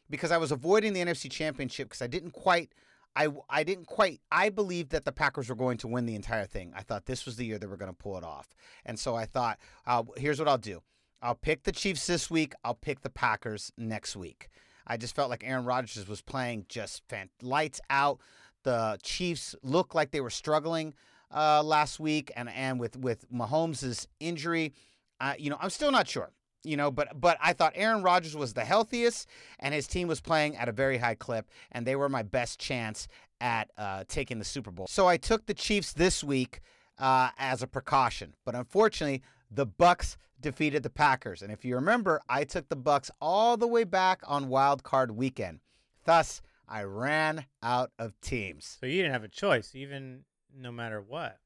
because 0.09 0.31
I 0.31 0.37
was 0.37 0.51
avoiding 0.51 0.93
the 0.93 1.01
NFC 1.01 1.29
Championship 1.31 1.89
because 1.89 2.01
I 2.01 2.07
didn't 2.07 2.31
quite. 2.31 2.73
I, 3.15 3.29
I 3.49 3.63
didn't 3.63 3.85
quite 3.85 4.21
I 4.31 4.49
believed 4.49 4.91
that 4.91 5.05
the 5.05 5.11
Packers 5.11 5.49
were 5.49 5.55
going 5.55 5.77
to 5.77 5.87
win 5.87 6.05
the 6.05 6.15
entire 6.15 6.45
thing. 6.45 6.73
I 6.75 6.81
thought 6.81 7.05
this 7.05 7.25
was 7.25 7.37
the 7.37 7.45
year 7.45 7.57
they 7.57 7.67
were 7.67 7.77
going 7.77 7.91
to 7.91 7.97
pull 7.97 8.17
it 8.17 8.23
off. 8.23 8.49
And 8.85 8.99
so 8.99 9.15
I 9.15 9.25
thought, 9.25 9.57
uh, 9.85 10.03
here's 10.17 10.39
what 10.39 10.47
I'll 10.47 10.57
do. 10.57 10.81
I'll 11.21 11.35
pick 11.35 11.63
the 11.63 11.71
Chiefs 11.71 12.05
this 12.07 12.29
week. 12.29 12.53
I'll 12.63 12.75
pick 12.75 13.01
the 13.01 13.09
Packers 13.09 13.71
next 13.77 14.15
week. 14.15 14.49
I 14.85 14.97
just 14.97 15.15
felt 15.15 15.29
like 15.29 15.43
Aaron 15.43 15.65
Rodgers 15.65 16.07
was 16.07 16.21
playing 16.21 16.65
just 16.69 17.01
fan- 17.09 17.29
lights 17.41 17.81
out. 17.89 18.19
The 18.63 18.99
Chiefs 19.01 19.55
looked 19.63 19.95
like 19.95 20.11
they 20.11 20.21
were 20.21 20.29
struggling 20.29 20.93
uh, 21.33 21.63
last 21.63 21.99
week, 21.99 22.31
and 22.35 22.49
and 22.49 22.79
with 22.79 22.97
with 22.97 23.29
Mahomes' 23.31 24.05
injury, 24.19 24.73
uh, 25.19 25.33
you 25.37 25.49
know, 25.49 25.57
I'm 25.59 25.69
still 25.69 25.91
not 25.91 26.07
sure 26.07 26.31
you 26.65 26.75
know 26.77 26.91
but 26.91 27.19
but 27.19 27.37
i 27.41 27.53
thought 27.53 27.71
aaron 27.75 28.01
rodgers 28.03 28.35
was 28.35 28.53
the 28.53 28.65
healthiest 28.65 29.27
and 29.59 29.73
his 29.73 29.87
team 29.87 30.07
was 30.07 30.19
playing 30.21 30.55
at 30.57 30.67
a 30.67 30.71
very 30.71 30.97
high 30.97 31.15
clip 31.15 31.49
and 31.71 31.85
they 31.85 31.95
were 31.95 32.09
my 32.09 32.23
best 32.23 32.59
chance 32.59 33.07
at 33.41 33.69
uh, 33.77 34.03
taking 34.07 34.39
the 34.39 34.45
super 34.45 34.71
bowl. 34.71 34.87
So 34.87 35.07
i 35.07 35.17
took 35.17 35.45
the 35.45 35.53
chiefs 35.53 35.93
this 35.93 36.23
week 36.23 36.61
uh, 36.97 37.29
as 37.37 37.61
a 37.61 37.67
precaution 37.67 38.33
but 38.45 38.55
unfortunately 38.55 39.21
the 39.51 39.67
bucs 39.67 40.17
defeated 40.41 40.83
the 40.83 40.89
packers. 40.89 41.41
And 41.41 41.51
if 41.51 41.63
you 41.65 41.75
remember 41.75 42.21
i 42.29 42.43
took 42.43 42.69
the 42.69 42.77
bucs 42.77 43.09
all 43.21 43.57
the 43.57 43.67
way 43.67 43.83
back 43.83 44.21
on 44.27 44.47
wild 44.49 44.83
card 44.83 45.11
weekend. 45.11 45.59
Thus 46.05 46.41
i 46.67 46.83
ran 46.83 47.45
out 47.61 47.91
of 47.99 48.19
teams. 48.21 48.77
So 48.79 48.85
you 48.87 48.97
didn't 49.01 49.13
have 49.13 49.23
a 49.23 49.27
choice, 49.29 49.71
even 49.75 50.23
no 50.57 50.71
matter 50.71 51.01
what. 51.01 51.37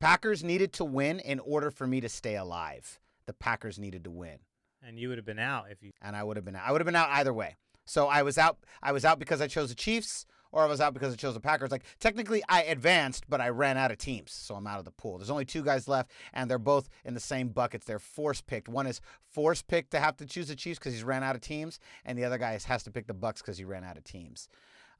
packers 0.00 0.44
needed 0.44 0.72
to 0.74 0.84
win 0.84 1.18
in 1.20 1.38
order 1.40 1.70
for 1.70 1.86
me 1.86 2.00
to 2.00 2.08
stay 2.08 2.36
alive. 2.36 2.98
The 3.26 3.32
packers 3.32 3.78
needed 3.78 4.04
to 4.04 4.10
win 4.10 4.38
And 4.86 4.98
you 4.98 5.08
would 5.08 5.18
have 5.18 5.24
been 5.24 5.38
out 5.38 5.66
if 5.70 5.82
you. 5.82 5.92
and 6.02 6.16
I 6.16 6.24
would 6.24 6.36
have 6.36 6.44
been 6.44 6.56
out. 6.56 6.64
I 6.66 6.72
would 6.72 6.80
have 6.80 6.86
been 6.86 6.96
out 6.96 7.08
either 7.10 7.32
way. 7.32 7.56
So 7.84 8.06
I 8.06 8.22
was 8.22 8.38
out 8.38 8.58
I 8.82 8.92
was 8.92 9.04
out 9.04 9.18
because 9.18 9.40
I 9.40 9.46
chose 9.46 9.68
the 9.68 9.74
Chiefs 9.74 10.26
or 10.50 10.62
I 10.62 10.66
was 10.66 10.80
out 10.80 10.92
because 10.92 11.12
I 11.12 11.16
chose 11.16 11.34
the 11.34 11.40
Packers. 11.40 11.70
Like 11.70 11.84
technically 11.98 12.42
I 12.48 12.62
advanced, 12.64 13.24
but 13.28 13.40
I 13.40 13.48
ran 13.48 13.76
out 13.76 13.90
of 13.90 13.98
teams, 13.98 14.32
so 14.32 14.54
I'm 14.54 14.66
out 14.66 14.78
of 14.78 14.84
the 14.84 14.90
pool. 14.90 15.18
There's 15.18 15.30
only 15.30 15.44
two 15.44 15.62
guys 15.62 15.88
left 15.88 16.10
and 16.32 16.50
they're 16.50 16.58
both 16.58 16.88
in 17.04 17.14
the 17.14 17.20
same 17.20 17.48
buckets. 17.48 17.86
They're 17.86 17.98
force 17.98 18.40
picked. 18.40 18.68
One 18.68 18.86
is 18.86 19.00
force 19.30 19.62
picked 19.62 19.90
to 19.92 20.00
have 20.00 20.16
to 20.18 20.26
choose 20.26 20.48
the 20.48 20.56
Chiefs 20.56 20.78
cuz 20.78 20.92
he's 20.92 21.04
ran 21.04 21.22
out 21.22 21.34
of 21.34 21.40
teams 21.40 21.78
and 22.04 22.18
the 22.18 22.24
other 22.24 22.38
guy 22.38 22.58
has 22.64 22.82
to 22.84 22.90
pick 22.90 23.06
the 23.06 23.14
Bucs 23.14 23.42
cuz 23.42 23.58
he 23.58 23.64
ran 23.64 23.84
out 23.84 23.96
of 23.96 24.04
teams. 24.04 24.48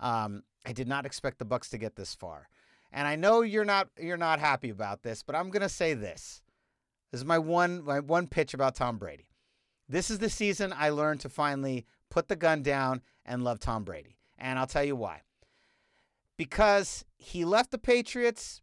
Um, 0.00 0.42
I 0.66 0.72
did 0.72 0.88
not 0.88 1.06
expect 1.06 1.38
the 1.38 1.46
Bucs 1.46 1.70
to 1.70 1.78
get 1.78 1.96
this 1.96 2.14
far. 2.14 2.48
And 2.92 3.08
I 3.08 3.16
know 3.16 3.42
you're 3.42 3.64
not 3.64 3.88
you're 3.98 4.16
not 4.16 4.38
happy 4.38 4.70
about 4.70 5.02
this, 5.02 5.22
but 5.22 5.34
I'm 5.34 5.50
to 5.52 5.68
say 5.68 5.94
this. 5.94 6.42
This 7.10 7.20
is 7.20 7.24
my 7.24 7.38
one 7.38 7.84
my 7.84 8.00
one 8.00 8.26
pitch 8.26 8.54
about 8.54 8.74
Tom 8.74 8.98
Brady. 8.98 9.31
This 9.92 10.10
is 10.10 10.20
the 10.20 10.30
season 10.30 10.72
I 10.74 10.88
learned 10.88 11.20
to 11.20 11.28
finally 11.28 11.84
put 12.08 12.28
the 12.28 12.34
gun 12.34 12.62
down 12.62 13.02
and 13.26 13.44
love 13.44 13.60
Tom 13.60 13.84
Brady. 13.84 14.16
And 14.38 14.58
I'll 14.58 14.66
tell 14.66 14.82
you 14.82 14.96
why. 14.96 15.20
Because 16.38 17.04
he 17.18 17.44
left 17.44 17.72
the 17.72 17.76
Patriots, 17.76 18.62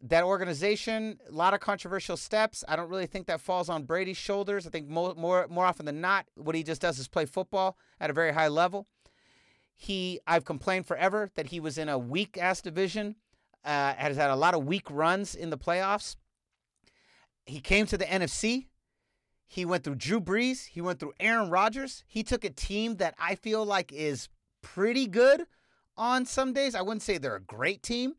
that 0.00 0.24
organization, 0.24 1.18
a 1.28 1.32
lot 1.32 1.52
of 1.52 1.60
controversial 1.60 2.16
steps. 2.16 2.64
I 2.66 2.76
don't 2.76 2.88
really 2.88 3.04
think 3.04 3.26
that 3.26 3.42
falls 3.42 3.68
on 3.68 3.82
Brady's 3.82 4.16
shoulders. 4.16 4.66
I 4.66 4.70
think 4.70 4.88
more, 4.88 5.14
more, 5.16 5.46
more 5.50 5.66
often 5.66 5.84
than 5.84 6.00
not, 6.00 6.24
what 6.34 6.54
he 6.54 6.62
just 6.62 6.80
does 6.80 6.98
is 6.98 7.08
play 7.08 7.26
football 7.26 7.76
at 8.00 8.08
a 8.08 8.14
very 8.14 8.32
high 8.32 8.48
level. 8.48 8.86
He, 9.76 10.18
I've 10.26 10.46
complained 10.46 10.86
forever 10.86 11.28
that 11.34 11.48
he 11.48 11.60
was 11.60 11.76
in 11.76 11.90
a 11.90 11.98
weak 11.98 12.38
ass 12.38 12.62
division, 12.62 13.16
uh, 13.66 13.92
has 13.92 14.16
had 14.16 14.30
a 14.30 14.34
lot 14.34 14.54
of 14.54 14.64
weak 14.64 14.90
runs 14.90 15.34
in 15.34 15.50
the 15.50 15.58
playoffs. 15.58 16.16
He 17.44 17.60
came 17.60 17.84
to 17.84 17.98
the 17.98 18.06
NFC. 18.06 18.68
He 19.50 19.64
went 19.64 19.82
through 19.82 19.96
Drew 19.96 20.20
Brees. 20.20 20.66
He 20.66 20.82
went 20.82 21.00
through 21.00 21.14
Aaron 21.18 21.48
Rodgers. 21.48 22.04
He 22.06 22.22
took 22.22 22.44
a 22.44 22.50
team 22.50 22.96
that 22.96 23.14
I 23.18 23.34
feel 23.34 23.64
like 23.64 23.90
is 23.92 24.28
pretty 24.62 25.06
good 25.06 25.46
on 25.96 26.26
some 26.26 26.52
days. 26.52 26.74
I 26.74 26.82
wouldn't 26.82 27.02
say 27.02 27.16
they're 27.16 27.36
a 27.36 27.40
great 27.40 27.82
team, 27.82 28.14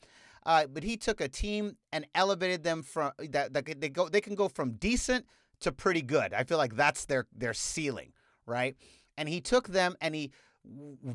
uh, 0.45 0.65
but 0.65 0.83
he 0.83 0.97
took 0.97 1.21
a 1.21 1.27
team 1.27 1.77
and 1.93 2.07
elevated 2.15 2.63
them 2.63 2.81
from 2.81 3.11
that, 3.19 3.53
that 3.53 3.79
they 3.79 3.89
go 3.89 4.09
they 4.09 4.21
can 4.21 4.33
go 4.33 4.47
from 4.49 4.71
decent 4.71 5.27
to 5.61 5.71
pretty 5.71 6.01
good. 6.01 6.33
I 6.33 6.43
feel 6.43 6.57
like 6.57 6.75
that's 6.75 7.05
their 7.05 7.27
their 7.35 7.53
ceiling, 7.53 8.11
right? 8.47 8.75
And 9.15 9.29
he 9.29 9.39
took 9.39 9.67
them 9.67 9.95
and 10.01 10.15
he 10.15 10.31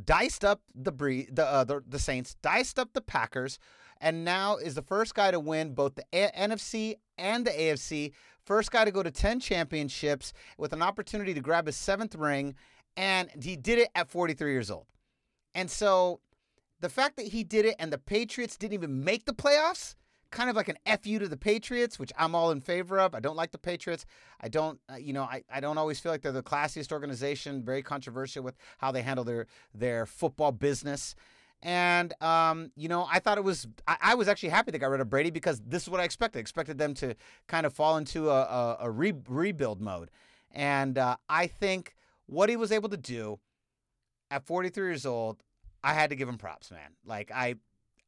diced 0.05 0.45
up 0.45 0.63
the 0.75 0.93
Bree 0.93 1.29
the, 1.31 1.45
uh, 1.45 1.65
the 1.65 1.83
the 1.87 1.99
Saints, 1.99 2.37
diced 2.41 2.79
up 2.79 2.93
the 2.93 3.01
Packers, 3.01 3.59
and 4.01 4.25
now 4.25 4.57
is 4.57 4.77
the 4.77 4.83
first 4.83 5.15
guy 5.15 5.33
to 5.33 5.41
win 5.41 5.75
both 5.75 5.97
the 5.97 6.05
A- 6.13 6.49
NFC 6.49 6.97
and 7.19 7.47
the 7.47 7.51
AFC. 7.51 8.13
First 8.45 8.71
guy 8.71 8.85
to 8.85 8.91
go 8.91 9.03
to 9.03 9.11
10 9.11 9.41
championships 9.41 10.33
with 10.59 10.73
an 10.73 10.83
opportunity 10.83 11.33
to 11.35 11.41
grab 11.41 11.67
his 11.67 11.77
seventh 11.77 12.15
ring, 12.15 12.55
and 12.97 13.31
he 13.43 13.57
did 13.57 13.79
it 13.79 13.89
at 13.95 14.09
43 14.09 14.53
years 14.53 14.71
old. 14.71 14.87
And 15.55 15.71
so 15.71 16.21
the 16.81 16.89
fact 16.89 17.17
that 17.17 17.29
he 17.29 17.45
did 17.45 17.65
it 17.65 17.77
and 17.79 17.93
the 17.93 17.99
Patriots 17.99 18.57
didn't 18.57 18.75
even 18.75 19.05
make 19.05 19.25
the 19.25 19.33
playoffs, 19.33 19.95
kind 20.31 20.51
of 20.51 20.57
like 20.57 20.69
an 20.69 20.77
FU 21.01 21.19
to 21.21 21.29
the 21.29 21.37
Patriots, 21.37 21.99
which 21.99 22.13
I'm 22.19 22.35
all 22.35 22.51
in 22.51 22.61
favor 22.61 22.99
of. 22.99 23.15
I 23.15 23.21
don't 23.21 23.37
like 23.37 23.53
the 23.53 23.59
Patriots. 23.59 24.05
I 24.41 24.49
don't, 24.49 24.79
uh, 24.93 24.97
you 24.97 25.13
know, 25.13 25.23
I, 25.23 25.45
I 25.51 25.61
don't 25.61 25.79
always 25.79 26.01
feel 26.01 26.13
like 26.13 26.23
they're 26.23 26.33
the 26.33 26.43
classiest 26.43 26.93
organization, 26.93 27.63
very 27.63 27.83
controversial 27.83 28.43
with 28.43 28.57
how 28.79 28.93
they 28.93 29.03
handle 29.03 29.25
their, 29.25 29.47
their 29.73 30.05
football 30.05 30.53
business. 30.53 31.15
And 31.65 32.13
um, 32.23 32.71
you 32.77 32.89
know, 32.89 33.09
I 33.11 33.19
thought 33.19 33.39
it 33.39 33.45
was. 33.45 33.67
I, 33.89 33.97
I, 34.01 34.15
was 34.15 34.29
actually 34.29 34.51
happy 34.51 34.71
they 34.71 34.79
got 34.79 34.91
rid 34.91 35.01
of 35.01 35.09
Brady 35.09 35.31
because 35.31 35.63
this 35.67 35.83
is 35.83 35.89
what 35.89 35.99
I 35.99 36.05
expected. 36.05 36.39
I 36.39 36.41
expected 36.41 36.77
them 36.77 36.93
to 36.95 37.15
kind 37.49 37.65
of 37.65 37.73
fall 37.73 37.97
into 37.97 38.29
a, 38.29 38.43
a, 38.43 38.77
a 38.81 38.91
re, 38.91 39.15
rebuild 39.27 39.81
mode, 39.81 40.11
and 40.53 40.99
uh, 40.99 41.17
I 41.27 41.47
think 41.47 41.95
what 42.27 42.51
he 42.51 42.57
was 42.57 42.71
able 42.71 42.91
to 42.91 42.99
do 42.99 43.39
at 44.31 44.45
43 44.45 44.89
years 44.89 45.07
old, 45.07 45.43
I 45.83 45.95
had 45.95 46.11
to 46.11 46.17
give 46.17 46.29
him 46.29 46.39
props, 46.39 46.71
man. 46.71 46.97
Like 47.05 47.31
I, 47.33 47.57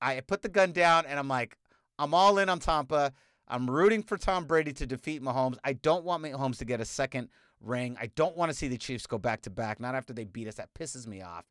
I 0.00 0.20
put 0.20 0.42
the 0.42 0.48
gun 0.48 0.72
down 0.72 1.04
and 1.06 1.18
I'm 1.18 1.28
like, 1.28 1.56
I'm 1.98 2.14
all 2.14 2.38
in 2.38 2.48
on 2.48 2.58
Tampa. 2.58 3.12
I'm 3.48 3.70
rooting 3.70 4.02
for 4.02 4.16
Tom 4.16 4.44
Brady 4.44 4.72
to 4.74 4.86
defeat 4.86 5.22
Mahomes. 5.22 5.56
I 5.62 5.74
don't 5.74 6.04
want 6.04 6.24
Mahomes 6.24 6.58
to 6.58 6.64
get 6.64 6.80
a 6.80 6.84
second 6.84 7.28
ring. 7.60 7.96
I 8.00 8.06
don't 8.16 8.36
want 8.36 8.50
to 8.50 8.56
see 8.56 8.68
the 8.68 8.76
Chiefs 8.76 9.06
go 9.06 9.18
back 9.18 9.42
to 9.42 9.50
back. 9.50 9.78
Not 9.78 9.94
after 9.94 10.12
they 10.12 10.24
beat 10.24 10.48
us. 10.48 10.56
That 10.56 10.74
pisses 10.74 11.06
me 11.06 11.22
off. 11.22 11.44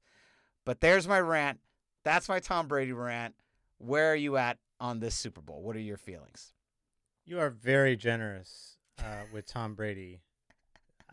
But 0.65 0.81
there's 0.81 1.07
my 1.07 1.19
rant. 1.19 1.59
That's 2.05 2.29
my 2.29 2.39
Tom 2.39 2.67
Brady 2.67 2.93
rant. 2.93 3.33
Where 3.79 4.11
are 4.11 4.15
you 4.15 4.37
at 4.37 4.59
on 4.79 4.99
this 4.99 5.15
Super 5.15 5.41
Bowl? 5.41 5.63
What 5.63 5.75
are 5.75 5.79
your 5.79 5.97
feelings? 5.97 6.53
You 7.25 7.39
are 7.39 7.49
very 7.49 7.95
generous 7.95 8.77
uh, 8.99 9.23
with 9.33 9.47
Tom 9.47 9.73
Brady. 9.73 10.21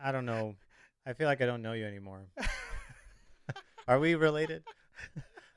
I 0.01 0.11
don't 0.11 0.27
know. 0.27 0.55
I 1.05 1.13
feel 1.13 1.27
like 1.27 1.41
I 1.41 1.47
don't 1.47 1.63
know 1.63 1.73
you 1.73 1.85
anymore. 1.85 2.27
are 3.87 3.99
we 3.99 4.13
related? 4.13 4.63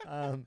um, 0.08 0.46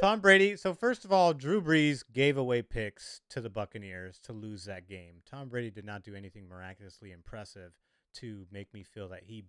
Tom 0.00 0.20
Brady. 0.20 0.56
So 0.56 0.74
first 0.74 1.06
of 1.06 1.12
all, 1.12 1.32
Drew 1.32 1.62
Brees 1.62 2.04
gave 2.12 2.36
away 2.36 2.60
picks 2.60 3.22
to 3.30 3.40
the 3.40 3.48
Buccaneers 3.48 4.18
to 4.24 4.34
lose 4.34 4.66
that 4.66 4.86
game. 4.86 5.22
Tom 5.28 5.48
Brady 5.48 5.70
did 5.70 5.86
not 5.86 6.04
do 6.04 6.14
anything 6.14 6.46
miraculously 6.46 7.12
impressive 7.12 7.72
to 8.16 8.46
make 8.52 8.74
me 8.74 8.82
feel 8.82 9.08
that 9.08 9.22
he 9.24 9.44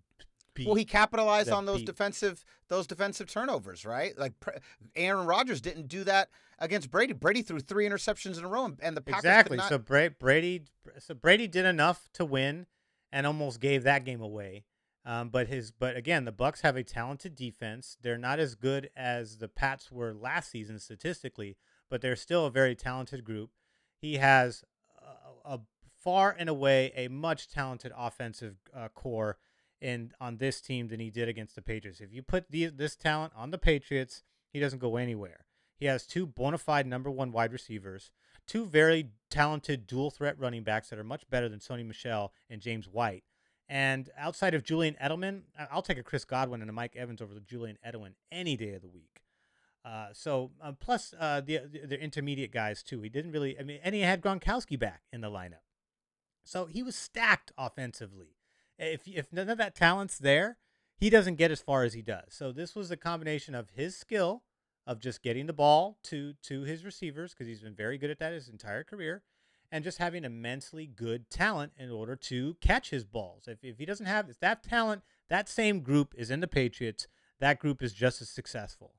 beat. 0.53 0.65
Well, 0.67 0.75
he 0.75 0.85
capitalized 0.85 1.49
on 1.51 1.65
those 1.65 1.79
beat- 1.79 1.85
defensive 1.87 2.43
those 2.67 2.85
defensive 2.87 3.29
turnovers, 3.31 3.85
right? 3.85 4.17
Like 4.17 4.39
pre- 4.39 4.53
Aaron 4.95 5.25
Rodgers 5.25 5.61
didn't 5.61 5.87
do 5.87 6.03
that 6.03 6.29
against 6.59 6.91
Brady. 6.91 7.13
Brady 7.13 7.41
threw 7.41 7.59
three 7.59 7.87
interceptions 7.87 8.37
in 8.37 8.43
a 8.43 8.47
row, 8.47 8.65
and- 8.65 8.79
and 8.81 8.95
the 8.97 9.01
Packers 9.01 9.19
exactly. 9.19 9.57
not- 9.57 9.69
So 9.69 9.77
Bra- 9.77 10.09
Brady, 10.09 10.63
so 10.99 11.13
Brady 11.13 11.47
did 11.47 11.65
enough 11.65 12.09
to 12.13 12.25
win, 12.25 12.67
and 13.11 13.25
almost 13.25 13.59
gave 13.59 13.83
that 13.83 14.05
game 14.05 14.21
away. 14.21 14.65
Um, 15.05 15.29
but 15.29 15.47
his, 15.47 15.71
but 15.71 15.95
again, 15.95 16.25
the 16.25 16.33
Bucs 16.33 16.61
have 16.61 16.75
a 16.75 16.83
talented 16.83 17.33
defense. 17.35 17.97
They're 18.01 18.17
not 18.17 18.37
as 18.37 18.53
good 18.53 18.91
as 18.95 19.37
the 19.37 19.47
Pats 19.47 19.91
were 19.91 20.13
last 20.13 20.51
season 20.51 20.77
statistically, 20.77 21.57
but 21.89 22.01
they're 22.01 22.15
still 22.17 22.45
a 22.45 22.51
very 22.51 22.75
talented 22.75 23.23
group. 23.23 23.49
He 23.97 24.17
has 24.17 24.63
a, 25.45 25.53
a 25.55 25.59
far 26.03 26.35
and 26.37 26.49
away 26.49 26.91
a 26.95 27.07
much 27.07 27.47
talented 27.47 27.91
offensive 27.97 28.57
uh, 28.73 28.89
core 28.89 29.37
in 29.81 30.11
on 30.19 30.37
this 30.37 30.61
team 30.61 30.87
than 30.87 30.99
he 30.99 31.09
did 31.09 31.29
against 31.29 31.55
the 31.55 31.61
Patriots. 31.61 32.01
If 32.01 32.13
you 32.13 32.21
put 32.21 32.49
the, 32.49 32.67
this 32.67 32.95
talent 32.95 33.33
on 33.35 33.51
the 33.51 33.57
Patriots, 33.57 34.23
he 34.51 34.59
doesn't 34.59 34.79
go 34.79 34.97
anywhere. 34.97 35.45
He 35.75 35.85
has 35.85 36.05
two 36.05 36.25
bona 36.25 36.57
fide 36.57 36.87
number 36.87 37.09
one 37.09 37.31
wide 37.31 37.53
receivers, 37.53 38.11
two 38.45 38.65
very 38.65 39.11
talented 39.29 39.87
dual 39.87 40.11
threat 40.11 40.37
running 40.37 40.63
backs 40.63 40.89
that 40.89 40.99
are 40.99 41.03
much 41.03 41.29
better 41.29 41.47
than 41.47 41.59
Sony 41.59 41.85
Michel 41.85 42.33
and 42.49 42.61
James 42.61 42.87
White. 42.87 43.23
And 43.69 44.09
outside 44.17 44.55
of 44.55 44.63
Julian 44.63 44.97
Edelman, 45.01 45.43
I'll 45.71 45.83
take 45.83 45.99
a 45.99 46.03
Chris 46.03 46.25
Godwin 46.25 46.61
and 46.61 46.69
a 46.69 46.73
Mike 46.73 46.95
Evans 46.95 47.21
over 47.21 47.33
the 47.33 47.39
Julian 47.39 47.77
Edelman 47.85 48.13
any 48.31 48.57
day 48.57 48.73
of 48.73 48.81
the 48.81 48.87
week. 48.87 49.21
Uh, 49.85 50.07
so 50.11 50.51
uh, 50.61 50.73
plus 50.73 51.13
uh, 51.17 51.39
the 51.39 51.59
the 51.85 51.99
intermediate 51.99 52.51
guys 52.51 52.83
too. 52.83 53.01
He 53.01 53.09
didn't 53.09 53.31
really. 53.31 53.57
I 53.57 53.63
mean, 53.63 53.79
and 53.81 53.95
he 53.95 54.01
had 54.01 54.21
Gronkowski 54.21 54.77
back 54.77 55.03
in 55.13 55.21
the 55.21 55.29
lineup, 55.29 55.63
so 56.43 56.65
he 56.65 56.83
was 56.83 56.95
stacked 56.95 57.53
offensively. 57.57 58.35
If 58.79 59.07
if 59.07 59.31
none 59.31 59.49
of 59.49 59.57
that 59.57 59.75
talent's 59.75 60.17
there, 60.17 60.57
he 60.97 61.09
doesn't 61.09 61.35
get 61.35 61.51
as 61.51 61.61
far 61.61 61.83
as 61.83 61.93
he 61.93 62.01
does. 62.01 62.29
So 62.29 62.51
this 62.51 62.75
was 62.75 62.89
a 62.89 62.97
combination 62.97 63.53
of 63.53 63.69
his 63.71 63.95
skill 63.95 64.43
of 64.87 64.99
just 64.99 65.21
getting 65.21 65.45
the 65.45 65.53
ball 65.53 65.97
to 66.03 66.33
to 66.43 66.61
his 66.63 66.83
receivers 66.83 67.33
because 67.33 67.47
he's 67.47 67.61
been 67.61 67.75
very 67.75 67.97
good 67.97 68.09
at 68.09 68.19
that 68.19 68.33
his 68.33 68.49
entire 68.49 68.83
career, 68.83 69.23
and 69.71 69.83
just 69.83 69.97
having 69.97 70.23
immensely 70.23 70.87
good 70.87 71.29
talent 71.29 71.73
in 71.77 71.91
order 71.91 72.15
to 72.15 72.55
catch 72.61 72.89
his 72.89 73.03
balls. 73.03 73.47
If 73.47 73.63
if 73.63 73.77
he 73.77 73.85
doesn't 73.85 74.05
have 74.05 74.29
if 74.29 74.39
that 74.39 74.63
talent, 74.63 75.03
that 75.29 75.49
same 75.49 75.81
group 75.81 76.13
is 76.17 76.31
in 76.31 76.39
the 76.39 76.47
Patriots. 76.47 77.07
That 77.39 77.59
group 77.59 77.81
is 77.83 77.93
just 77.93 78.21
as 78.21 78.29
successful. 78.29 78.93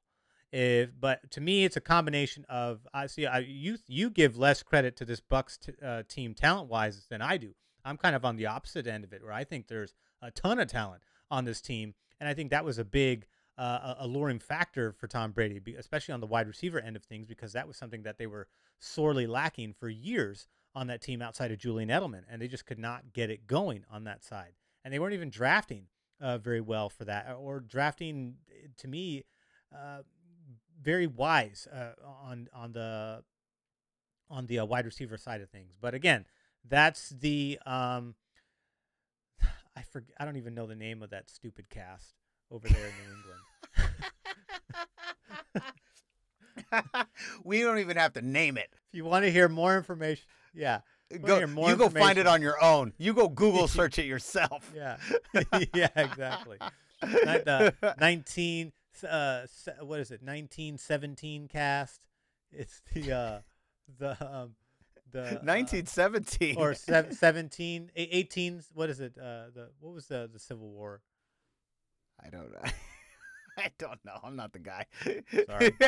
If, 0.53 0.90
but 0.99 1.31
to 1.33 1.40
me, 1.40 1.64
it's 1.64 1.77
a 1.77 1.81
combination 1.81 2.45
of 2.49 2.87
I 2.93 3.07
see 3.07 3.27
I, 3.27 3.38
you 3.38 3.79
you 3.87 4.11
give 4.11 4.37
less 4.37 4.62
credit 4.62 4.97
to 4.97 5.05
this 5.05 5.21
Bucs 5.21 5.59
t- 5.59 5.73
uh, 5.85 6.03
team 6.09 6.35
talent 6.35 6.69
wise 6.69 7.07
than 7.09 7.23
I 7.23 7.37
do. 7.37 7.55
I'm 7.85 7.97
kind 7.97 8.16
of 8.16 8.25
on 8.25 8.37
the 8.37 8.47
opposite 8.47 8.87
end 8.87 9.05
of 9.05 9.12
it, 9.12 9.23
where 9.23 9.33
I 9.33 9.45
think 9.45 9.69
there's 9.69 9.95
a 10.23 10.31
ton 10.31 10.59
of 10.59 10.69
talent 10.69 11.03
on 11.31 11.45
this 11.45 11.61
team, 11.61 11.95
and 12.19 12.29
I 12.29 12.35
think 12.35 12.51
that 12.51 12.64
was 12.64 12.79
a 12.79 12.85
big 12.85 13.27
uh, 13.59 13.95
alluring 13.99 14.38
factor 14.38 14.93
for 14.93 15.07
Tom 15.07 15.33
Brady, 15.33 15.61
especially 15.79 16.14
on 16.14 16.21
the 16.21 16.27
wide 16.27 16.49
receiver 16.49 16.81
end 16.81 16.97
of 16.97 17.05
things, 17.05 17.27
because 17.27 17.53
that 17.53 17.66
was 17.66 17.77
something 17.77 18.03
that 18.03 18.19
they 18.19 18.27
were 18.27 18.49
sorely 18.79 19.27
lacking 19.27 19.75
for 19.75 19.88
years 19.88 20.47
on 20.75 20.87
that 20.87 21.03
team 21.03 21.21
outside 21.21 21.51
of 21.51 21.59
Julian 21.59 21.88
Edelman, 21.88 22.23
and 22.31 22.40
they 22.40 22.49
just 22.49 22.66
could 22.66 22.79
not 22.79 23.12
get 23.12 23.31
it 23.31 23.47
going 23.47 23.85
on 23.90 24.05
that 24.05 24.25
side, 24.25 24.53
and 24.85 24.95
they 24.95 24.99
weren't 24.99 25.14
even 25.14 25.31
drafting 25.31 25.87
uh, 26.21 26.38
very 26.38 26.61
well 26.61 26.88
for 26.88 27.05
that, 27.05 27.35
or 27.38 27.61
drafting 27.61 28.37
to 28.77 28.88
me. 28.88 29.25
Uh, 29.75 30.03
very 30.83 31.07
wise 31.07 31.69
uh, 31.73 31.93
on 32.25 32.49
on 32.53 32.73
the 32.73 33.23
on 34.31 34.47
the 34.47 34.59
uh, 34.59 34.64
wide 34.64 34.87
receiver 34.87 35.16
side 35.16 35.40
of 35.40 35.51
things. 35.51 35.75
But 35.81 35.95
again, 35.95 36.25
that's 36.68 37.11
the 37.11 37.59
um, 37.66 38.14
I 39.77 39.83
forget. 39.83 40.14
I 40.18 40.25
don't 40.25 40.37
even 40.37 40.55
know 40.55 40.66
the 40.66 40.75
name 40.75 41.03
of 41.03 41.11
that 41.11 41.29
stupid 41.31 41.68
cast 41.70 42.14
over 42.51 42.68
there 42.68 42.87
in 42.87 42.92
New 43.05 43.12
England. 46.83 47.07
we 47.44 47.62
don't 47.62 47.79
even 47.79 47.96
have 47.96 48.12
to 48.14 48.23
name 48.23 48.57
it. 48.57 48.68
If 48.73 48.94
you 48.94 49.05
want 49.05 49.25
to 49.25 49.31
hear 49.31 49.49
more 49.49 49.77
information, 49.77 50.25
yeah, 50.55 50.81
Go, 51.18 51.38
you 51.40 51.77
go 51.77 51.88
find 51.88 52.18
it 52.18 52.29
on 52.29 52.40
your 52.40 52.62
own. 52.62 52.92
You 52.96 53.14
go 53.14 53.29
Google 53.29 53.66
search 53.68 53.99
it 53.99 54.07
yourself. 54.07 54.70
yeah, 54.75 54.96
yeah, 55.75 55.88
exactly. 55.96 56.57
Not 57.03 57.44
the 57.44 57.75
nineteen, 57.99 58.73
uh, 59.09 59.42
what 59.81 59.99
is 59.99 60.12
it? 60.12 60.23
Nineteen 60.23 60.79
seventeen 60.79 61.49
cast. 61.49 62.07
It's 62.53 62.81
the 62.94 63.12
uh, 63.12 63.38
the 63.99 64.11
um, 64.25 64.55
the 65.12 65.20
uh, 65.20 65.42
1917. 65.42 66.57
or 66.57 66.75
sev- 66.75 67.12
17 67.12 67.90
a- 67.96 68.16
18 68.16 68.62
what 68.75 68.90
is 68.90 69.01
it 69.01 69.14
uh 69.18 69.51
the 69.55 69.70
what 69.81 69.94
was 69.94 70.07
the 70.07 70.29
the 70.33 70.38
civil 70.38 70.70
war 70.70 71.03
I 72.23 72.29
don't 72.31 72.53
know. 72.53 72.61
I 73.59 73.70
don't 73.79 73.99
know. 74.05 74.18
I'm 74.23 74.37
not 74.37 74.53
the 74.53 74.59
guy. 74.59 74.87
Sorry. 75.05 75.73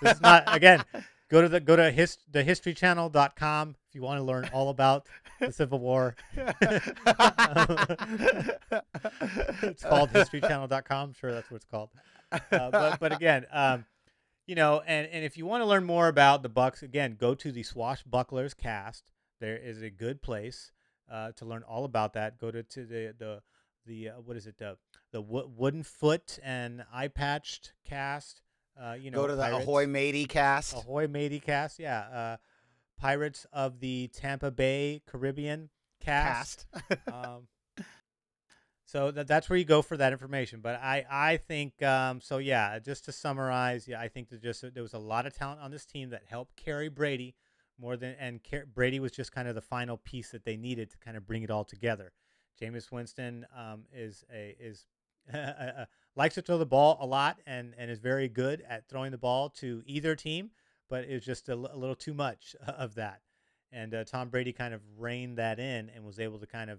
this 0.00 0.14
is 0.14 0.20
not 0.20 0.44
again 0.54 0.82
go 1.28 1.42
to 1.42 1.48
the 1.48 1.60
go 1.60 1.74
to 1.76 1.90
his 1.90 2.18
the 2.30 2.42
historychannel.com 2.44 3.76
if 3.88 3.94
you 3.94 4.02
want 4.02 4.18
to 4.18 4.22
learn 4.24 4.48
all 4.52 4.68
about 4.70 5.06
the 5.40 5.52
civil 5.52 5.78
war 5.78 6.14
it's 9.62 9.82
called 9.82 10.10
historychannel.com 10.10 11.12
sure 11.14 11.32
that's 11.32 11.50
what 11.50 11.56
it's 11.56 11.64
called 11.64 11.90
uh, 12.32 12.38
but 12.70 13.00
but 13.00 13.12
again 13.12 13.44
um 13.52 13.84
you 14.46 14.54
know 14.54 14.82
and 14.86 15.08
and 15.12 15.24
if 15.24 15.36
you 15.36 15.44
want 15.46 15.60
to 15.60 15.66
learn 15.66 15.84
more 15.84 16.08
about 16.08 16.42
the 16.42 16.50
bucs 16.50 16.82
again 16.82 17.16
go 17.18 17.34
to 17.34 17.52
the 17.52 17.62
swashbucklers 17.62 18.56
cast 18.56 19.10
there 19.40 19.56
is 19.56 19.82
a 19.82 19.90
good 19.90 20.22
place 20.22 20.72
uh, 21.10 21.30
to 21.32 21.44
learn 21.44 21.62
all 21.62 21.84
about 21.84 22.14
that 22.14 22.38
go 22.38 22.50
to, 22.50 22.62
to 22.62 22.84
the 22.84 23.14
the 23.18 23.42
the 23.86 24.08
uh, 24.10 24.12
what 24.24 24.36
is 24.36 24.46
it 24.46 24.58
the 24.58 24.76
the 25.12 25.20
wo- 25.20 25.50
wooden 25.56 25.82
foot 25.82 26.38
and 26.42 26.84
eye 26.92 27.08
patched 27.08 27.72
cast 27.84 28.40
uh, 28.80 28.92
you 28.92 29.10
know 29.10 29.22
Go 29.22 29.26
to 29.28 29.36
the 29.36 29.42
Pirates. 29.42 29.62
Ahoy 29.62 29.86
Matey 29.86 30.26
cast. 30.26 30.74
Ahoy 30.74 31.06
matey 31.06 31.40
cast 31.40 31.78
yeah 31.78 32.00
uh, 32.00 32.36
pirates 33.00 33.46
of 33.52 33.80
the 33.80 34.08
tampa 34.08 34.50
bay 34.50 35.02
caribbean 35.06 35.70
cast, 36.00 36.66
cast. 36.72 36.98
um, 37.12 37.46
so 38.86 39.10
that, 39.10 39.26
that's 39.26 39.50
where 39.50 39.58
you 39.58 39.64
go 39.64 39.82
for 39.82 39.96
that 39.96 40.12
information. 40.12 40.60
But 40.60 40.76
I, 40.76 41.04
I 41.10 41.36
think 41.38 41.82
um, 41.82 42.20
so. 42.20 42.38
Yeah, 42.38 42.78
just 42.78 43.04
to 43.06 43.12
summarize, 43.12 43.88
yeah, 43.88 44.00
I 44.00 44.06
think 44.06 44.28
just 44.40 44.62
there 44.72 44.82
was 44.82 44.94
a 44.94 44.98
lot 44.98 45.26
of 45.26 45.34
talent 45.34 45.60
on 45.60 45.72
this 45.72 45.84
team 45.84 46.10
that 46.10 46.22
helped 46.28 46.56
carry 46.56 46.88
Brady 46.88 47.34
more 47.80 47.96
than, 47.96 48.14
and 48.20 48.40
Car- 48.48 48.64
Brady 48.72 49.00
was 49.00 49.10
just 49.10 49.32
kind 49.32 49.48
of 49.48 49.56
the 49.56 49.60
final 49.60 49.96
piece 49.96 50.30
that 50.30 50.44
they 50.44 50.56
needed 50.56 50.90
to 50.92 50.98
kind 50.98 51.16
of 51.16 51.26
bring 51.26 51.42
it 51.42 51.50
all 51.50 51.64
together. 51.64 52.12
Jameis 52.62 52.92
Winston 52.92 53.44
um, 53.56 53.86
is 53.92 54.24
a 54.32 54.56
is 54.58 54.86
likes 56.16 56.36
to 56.36 56.42
throw 56.42 56.56
the 56.56 56.64
ball 56.64 56.96
a 57.00 57.06
lot 57.06 57.38
and 57.44 57.74
and 57.76 57.90
is 57.90 57.98
very 57.98 58.28
good 58.28 58.62
at 58.68 58.88
throwing 58.88 59.10
the 59.10 59.18
ball 59.18 59.50
to 59.50 59.82
either 59.84 60.14
team, 60.14 60.50
but 60.88 61.04
it's 61.04 61.26
just 61.26 61.48
a, 61.48 61.52
l- 61.52 61.70
a 61.72 61.76
little 61.76 61.96
too 61.96 62.14
much 62.14 62.54
of 62.66 62.94
that. 62.94 63.20
And 63.72 63.92
uh, 63.94 64.04
Tom 64.04 64.28
Brady 64.28 64.52
kind 64.52 64.72
of 64.72 64.80
reined 64.96 65.38
that 65.38 65.58
in 65.58 65.90
and 65.92 66.04
was 66.04 66.20
able 66.20 66.38
to 66.38 66.46
kind 66.46 66.70
of 66.70 66.78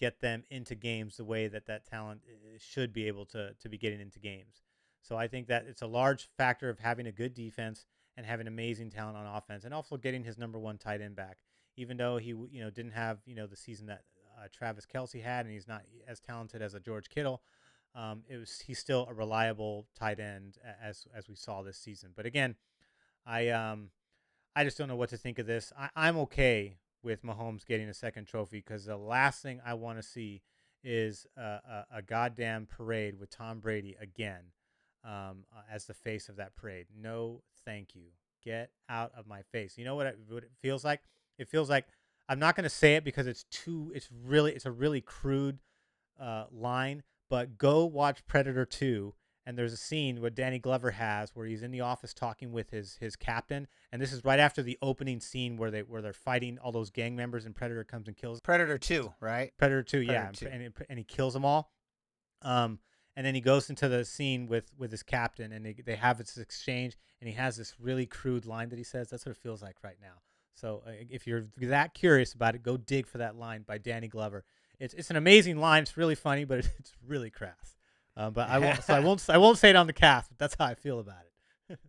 get 0.00 0.20
them 0.20 0.42
into 0.50 0.74
games 0.74 1.18
the 1.18 1.24
way 1.24 1.46
that 1.46 1.66
that 1.66 1.84
talent 1.84 2.22
uh, 2.26 2.56
should 2.58 2.92
be 2.92 3.06
able 3.06 3.26
to 3.26 3.52
to 3.60 3.68
be 3.68 3.78
getting 3.78 4.00
into 4.00 4.18
games. 4.18 4.62
So 5.02 5.16
I 5.16 5.28
think 5.28 5.46
that 5.48 5.66
it's 5.68 5.82
a 5.82 5.86
large 5.86 6.28
factor 6.36 6.68
of 6.68 6.78
having 6.78 7.06
a 7.06 7.12
good 7.12 7.34
defense 7.34 7.86
and 8.16 8.26
having 8.26 8.46
amazing 8.46 8.90
talent 8.90 9.16
on 9.16 9.26
offense, 9.26 9.64
and 9.64 9.72
also 9.72 9.96
getting 9.96 10.24
his 10.24 10.38
number 10.38 10.58
one 10.58 10.78
tight 10.78 11.00
end 11.00 11.16
back. 11.16 11.38
Even 11.76 11.96
though 11.96 12.16
he 12.16 12.28
you 12.28 12.60
know 12.60 12.70
didn't 12.70 12.92
have 12.92 13.18
you 13.26 13.34
know 13.34 13.46
the 13.46 13.56
season 13.56 13.86
that 13.86 14.04
uh, 14.38 14.48
Travis 14.52 14.86
Kelce 14.86 15.22
had, 15.22 15.44
and 15.44 15.54
he's 15.54 15.68
not 15.68 15.82
as 16.08 16.18
talented 16.18 16.62
as 16.62 16.74
a 16.74 16.80
George 16.80 17.08
Kittle. 17.08 17.42
Um, 17.94 18.22
it 18.28 18.36
was 18.36 18.60
he's 18.60 18.78
still 18.78 19.06
a 19.10 19.14
reliable 19.14 19.86
tight 19.98 20.18
end 20.18 20.58
as 20.82 21.06
as 21.14 21.28
we 21.28 21.34
saw 21.34 21.62
this 21.62 21.78
season. 21.78 22.10
But 22.16 22.26
again, 22.26 22.56
I 23.26 23.48
um 23.48 23.90
I 24.56 24.64
just 24.64 24.78
don't 24.78 24.88
know 24.88 24.96
what 24.96 25.10
to 25.10 25.16
think 25.16 25.38
of 25.38 25.46
this. 25.46 25.72
I, 25.78 25.90
I'm 25.94 26.16
okay 26.18 26.78
with 27.02 27.22
Mahomes 27.22 27.64
getting 27.64 27.88
a 27.88 27.94
second 27.94 28.26
trophy 28.26 28.58
because 28.58 28.84
the 28.84 28.96
last 28.96 29.42
thing 29.42 29.60
I 29.64 29.74
want 29.74 29.98
to 29.98 30.02
see 30.02 30.42
is 30.82 31.26
a, 31.36 31.40
a, 31.42 31.86
a 31.96 32.02
goddamn 32.02 32.66
parade 32.66 33.18
with 33.18 33.30
Tom 33.30 33.60
Brady 33.60 33.96
again 34.00 34.52
um, 35.04 35.44
as 35.70 35.86
the 35.86 35.94
face 35.94 36.28
of 36.28 36.36
that 36.36 36.54
parade. 36.54 36.86
No, 36.96 37.42
thank 37.64 37.94
you. 37.94 38.08
Get 38.42 38.70
out 38.88 39.12
of 39.16 39.26
my 39.26 39.42
face. 39.42 39.76
You 39.76 39.84
know 39.84 39.94
what 39.94 40.06
it, 40.06 40.18
what 40.28 40.44
it 40.44 40.52
feels 40.60 40.84
like? 40.84 41.02
It 41.38 41.48
feels 41.48 41.68
like 41.68 41.86
I'm 42.28 42.38
not 42.38 42.56
going 42.56 42.64
to 42.64 42.70
say 42.70 42.96
it 42.96 43.04
because 43.04 43.26
it's 43.26 43.44
too. 43.50 43.92
It's 43.94 44.08
really. 44.24 44.52
It's 44.52 44.66
a 44.66 44.70
really 44.70 45.00
crude 45.00 45.58
uh, 46.18 46.44
line. 46.50 47.02
But 47.28 47.58
go 47.58 47.84
watch 47.84 48.26
Predator 48.26 48.64
2 48.64 49.14
and 49.50 49.58
there's 49.58 49.72
a 49.72 49.76
scene 49.76 50.20
where 50.20 50.30
Danny 50.30 50.60
Glover 50.60 50.92
has 50.92 51.34
where 51.34 51.44
he's 51.44 51.64
in 51.64 51.72
the 51.72 51.80
office 51.80 52.14
talking 52.14 52.52
with 52.52 52.70
his 52.70 52.96
his 53.00 53.16
captain, 53.16 53.66
and 53.90 54.00
this 54.00 54.12
is 54.12 54.24
right 54.24 54.38
after 54.38 54.62
the 54.62 54.78
opening 54.80 55.18
scene 55.18 55.56
where 55.56 55.72
they 55.72 55.82
where 55.82 56.00
they're 56.00 56.12
fighting 56.12 56.56
all 56.60 56.70
those 56.70 56.90
gang 56.90 57.16
members, 57.16 57.46
and 57.46 57.56
Predator 57.56 57.82
comes 57.82 58.06
and 58.06 58.16
kills 58.16 58.40
Predator 58.40 58.78
2, 58.78 59.12
right? 59.20 59.52
Predator 59.58 59.82
Two, 59.82 60.02
yeah, 60.02 60.30
2. 60.32 60.46
and 60.46 60.72
and 60.88 60.98
he 60.98 61.04
kills 61.04 61.34
them 61.34 61.44
all. 61.44 61.72
Um, 62.42 62.78
and 63.16 63.26
then 63.26 63.34
he 63.34 63.40
goes 63.40 63.68
into 63.68 63.88
the 63.88 64.04
scene 64.04 64.46
with 64.46 64.70
with 64.78 64.92
his 64.92 65.02
captain, 65.02 65.50
and 65.50 65.66
they 65.66 65.72
they 65.84 65.96
have 65.96 66.16
this 66.16 66.38
exchange, 66.38 66.96
and 67.20 67.28
he 67.28 67.34
has 67.34 67.56
this 67.56 67.74
really 67.80 68.06
crude 68.06 68.46
line 68.46 68.68
that 68.68 68.78
he 68.78 68.84
says. 68.84 69.10
That's 69.10 69.26
what 69.26 69.32
it 69.32 69.42
feels 69.42 69.62
like 69.62 69.78
right 69.82 69.98
now. 70.00 70.22
So 70.54 70.84
uh, 70.86 70.92
if 71.10 71.26
you're 71.26 71.46
that 71.58 71.92
curious 71.92 72.34
about 72.34 72.54
it, 72.54 72.62
go 72.62 72.76
dig 72.76 73.08
for 73.08 73.18
that 73.18 73.34
line 73.34 73.62
by 73.66 73.78
Danny 73.78 74.06
Glover. 74.06 74.44
It's 74.78 74.94
it's 74.94 75.10
an 75.10 75.16
amazing 75.16 75.56
line. 75.56 75.82
It's 75.82 75.96
really 75.96 76.14
funny, 76.14 76.44
but 76.44 76.58
it's 76.78 76.92
really 77.04 77.30
crass. 77.30 77.79
Um, 78.20 78.32
but 78.34 78.50
I 78.50 78.58
won't. 78.58 78.84
so 78.84 78.94
I 78.94 79.00
won't. 79.00 79.24
I 79.30 79.38
won't 79.38 79.56
say 79.58 79.70
it 79.70 79.76
on 79.76 79.86
the 79.86 79.92
cast. 79.94 80.28
But 80.28 80.38
that's 80.38 80.54
how 80.58 80.66
I 80.66 80.74
feel 80.74 80.98
about 81.00 81.22
it. 81.68 81.78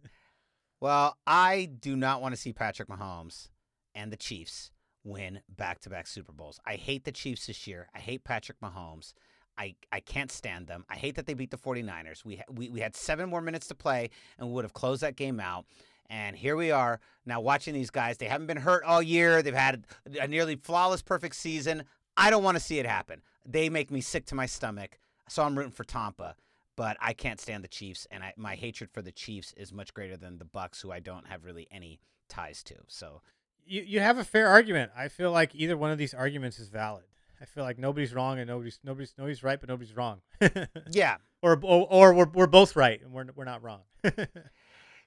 Well, 0.80 1.15
I 1.28 1.70
do 1.80 1.96
not 1.96 2.24
want 2.24 2.34
to 2.34 2.41
see 2.41 2.54
Patrick 2.54 2.89
Mahomes 2.89 3.50
and 3.94 4.12
the 4.12 4.17
Chiefs 4.17 4.72
win 5.04 5.41
back-to-back 5.48 6.08
Super 6.08 6.32
Bowls. 6.32 6.60
I 6.65 6.74
hate 6.74 7.04
the 7.04 7.12
Chiefs 7.12 7.46
this 7.46 7.67
year. 7.67 7.88
I 7.94 8.00
hate 8.00 8.24
Patrick 8.24 8.60
Mahomes. 8.62 9.13
I, 9.60 9.76
I 9.91 10.00
can't 10.00 10.32
stand 10.32 10.65
them. 10.65 10.84
I 10.89 10.96
hate 10.96 11.13
that 11.17 11.28
they 11.28 11.36
beat 11.36 11.52
the 11.52 11.58
49ers. 11.58 12.26
We, 12.26 12.38
ha- 12.38 12.46
we 12.52 12.70
we 12.70 12.80
had 12.80 12.96
7 12.96 13.30
more 13.30 13.41
minutes 13.41 13.67
to 13.67 13.76
play 13.76 14.10
and 14.39 14.48
we 14.48 14.56
would 14.56 14.65
have 14.65 14.74
closed 14.74 15.04
that 15.04 15.15
game 15.15 15.39
out 15.39 15.65
And 16.10 16.36
here 16.36 16.56
we 16.56 16.72
are 16.72 17.00
now 17.28 17.41
watching 17.41 17.76
these 17.76 17.91
guys. 17.91 18.17
They 18.17 18.26
haven't 18.26 18.48
been 18.48 18.58
hurt 18.58 18.84
all 18.84 19.04
year. 19.04 19.44
They've 19.44 19.54
had 19.54 19.86
a 20.20 20.28
nearly 20.28 20.56
flawless, 20.56 21.04
perfect 21.04 21.36
season. 21.36 21.84
I 22.17 22.32
don't 22.32 22.44
want 22.44 22.58
to 22.58 22.63
see 22.63 22.80
it 22.80 22.88
happen. 22.88 23.22
They 23.46 23.70
make 23.70 23.91
me 23.91 24.02
sick 24.02 24.26
to 24.28 24.36
my 24.36 24.48
stomach. 24.48 24.98
So 25.29 25.43
I'm 25.43 25.57
rooting 25.57 25.71
for 25.71 25.84
Tampa, 25.84 26.36
but 26.75 26.97
I 26.99 27.13
can't 27.13 27.39
stand 27.39 27.63
the 27.63 27.67
Chiefs, 27.69 28.07
and 28.12 28.23
I, 28.23 28.34
my 28.38 28.55
hatred 28.55 28.89
for 28.91 29.01
the 29.01 29.12
Chiefs 29.12 29.53
is 29.57 29.71
much 29.71 29.93
greater 29.93 30.17
than 30.17 30.38
the 30.38 30.45
Bucs, 30.45 30.81
who 30.81 30.91
I 30.91 30.99
don't 30.99 31.27
have 31.27 31.45
really 31.45 31.67
any 31.71 31.99
ties 32.27 32.63
to. 32.63 32.75
So 32.88 33.21
You 33.65 33.81
you 33.84 33.99
have 33.99 34.17
a 34.17 34.23
fair 34.23 34.47
argument. 34.47 34.91
I 34.97 35.07
feel 35.07 35.31
like 35.31 35.53
either 35.55 35.77
one 35.77 35.91
of 35.91 35.97
these 35.97 36.13
arguments 36.13 36.60
is 36.60 36.69
valid. 36.69 37.03
I 37.39 37.45
feel 37.45 37.63
like 37.63 37.79
nobody's 37.79 38.13
wrong 38.13 38.38
and 38.39 38.47
nobody's 38.47 38.79
nobody's 38.84 39.13
nobody's 39.17 39.43
right, 39.43 39.60
but 39.60 39.69
nobody's 39.69 39.95
wrong. 39.95 40.21
yeah, 40.91 41.17
or, 41.41 41.60
or 41.63 41.88
or 41.89 42.13
we're 42.13 42.29
we're 42.34 42.47
both 42.47 42.75
right 42.75 43.01
and 43.01 43.12
we're 43.12 43.25
we're 43.36 43.45
not 43.45 43.63
wrong. 43.63 43.81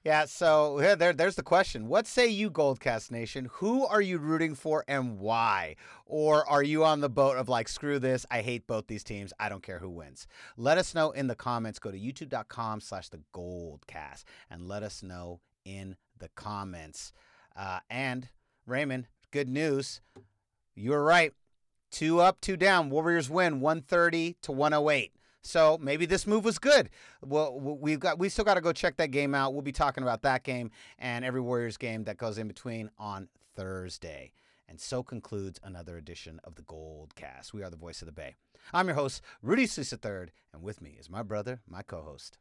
Yeah, 0.05 0.25
so 0.25 0.79
yeah, 0.79 0.93
there, 0.93 1.13
there's 1.13 1.35
the 1.35 1.41
question. 1.41 1.87
What 1.87 2.05
say 2.05 2.27
you, 2.27 2.51
Goldcast 2.51 3.09
Nation? 3.09 3.49
Who 3.53 3.87
are 3.87 4.01
you 4.01 4.19
rooting 4.19 4.53
for 4.53 4.85
and 4.87 5.17
why? 5.17 5.77
Or 6.05 6.47
are 6.47 6.61
you 6.61 6.85
on 6.85 7.01
the 7.01 7.09
boat 7.09 7.37
of 7.37 7.49
like, 7.49 7.67
screw 7.67 7.97
this, 7.97 8.23
I 8.29 8.41
hate 8.41 8.67
both 8.67 8.85
these 8.85 9.03
teams, 9.03 9.33
I 9.39 9.49
don't 9.49 9.63
care 9.63 9.79
who 9.79 9.89
wins? 9.89 10.27
Let 10.57 10.77
us 10.77 10.93
know 10.93 11.09
in 11.09 11.25
the 11.25 11.33
comments. 11.33 11.79
Go 11.79 11.89
to 11.89 11.99
youtube.com 11.99 12.81
slash 12.81 13.09
the 13.09 13.21
Goldcast 13.33 14.25
and 14.51 14.67
let 14.67 14.83
us 14.83 15.01
know 15.01 15.39
in 15.65 15.95
the 16.19 16.29
comments. 16.35 17.11
Uh, 17.55 17.79
and 17.89 18.29
Raymond, 18.67 19.07
good 19.31 19.49
news. 19.49 20.01
You 20.75 20.91
were 20.91 21.03
right. 21.03 21.33
Two 21.89 22.19
up, 22.19 22.41
two 22.41 22.57
down. 22.57 22.91
Warriors 22.91 23.27
win 23.27 23.59
130 23.59 24.37
to 24.43 24.51
108. 24.51 25.14
So 25.45 25.77
maybe 25.79 26.07
this 26.07 26.25
move 26.25 26.43
was 26.43 26.57
good. 26.57 26.89
Well, 27.23 27.59
we've 27.59 27.99
got 27.99 28.17
we 28.17 28.29
still 28.29 28.43
got 28.45 28.55
to 28.55 28.61
go 28.61 28.73
check 28.73 28.97
that 28.97 29.11
game 29.11 29.35
out. 29.35 29.53
We'll 29.53 29.61
be 29.61 29.71
talking 29.71 30.01
about 30.01 30.23
that 30.23 30.43
game 30.43 30.71
and 30.97 31.23
every 31.23 31.39
Warriors 31.39 31.77
game 31.77 32.05
that 32.05 32.17
goes 32.17 32.39
in 32.39 32.47
between 32.47 32.89
on 32.97 33.29
Thursday. 33.55 34.31
And 34.67 34.81
so 34.81 35.03
concludes 35.03 35.59
another 35.63 35.97
edition 35.97 36.41
of 36.43 36.55
the 36.55 36.63
Gold 36.63 37.13
Cast. 37.15 37.53
We 37.53 37.61
are 37.61 37.69
the 37.69 37.77
voice 37.77 38.01
of 38.01 38.07
the 38.07 38.11
Bay. 38.11 38.35
I'm 38.73 38.87
your 38.87 38.95
host, 38.95 39.21
Rudy 39.43 39.67
Solis 39.67 39.93
III, 39.93 40.31
and 40.51 40.63
with 40.63 40.81
me 40.81 40.97
is 40.99 41.11
my 41.11 41.21
brother, 41.21 41.61
my 41.69 41.83
co-host, 41.83 42.39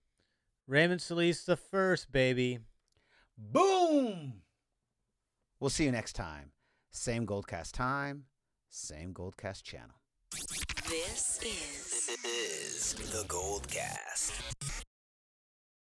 Raymond 0.66 1.02
Solis 1.02 1.44
the 1.44 1.56
first, 1.56 2.10
baby. 2.10 2.60
Boom. 3.36 4.40
We'll 5.60 5.68
see 5.68 5.84
you 5.84 5.92
next 5.92 6.14
time. 6.14 6.52
Same 6.90 7.26
Goldcast 7.26 7.72
time, 7.72 8.24
same 8.70 9.12
Goldcast 9.12 9.62
channel. 9.62 9.96
This 10.34 11.38
is, 11.42 12.06
this 12.22 12.94
is 12.96 13.12
the 13.12 13.24
Gold 13.28 13.68
Cast. 13.68 14.83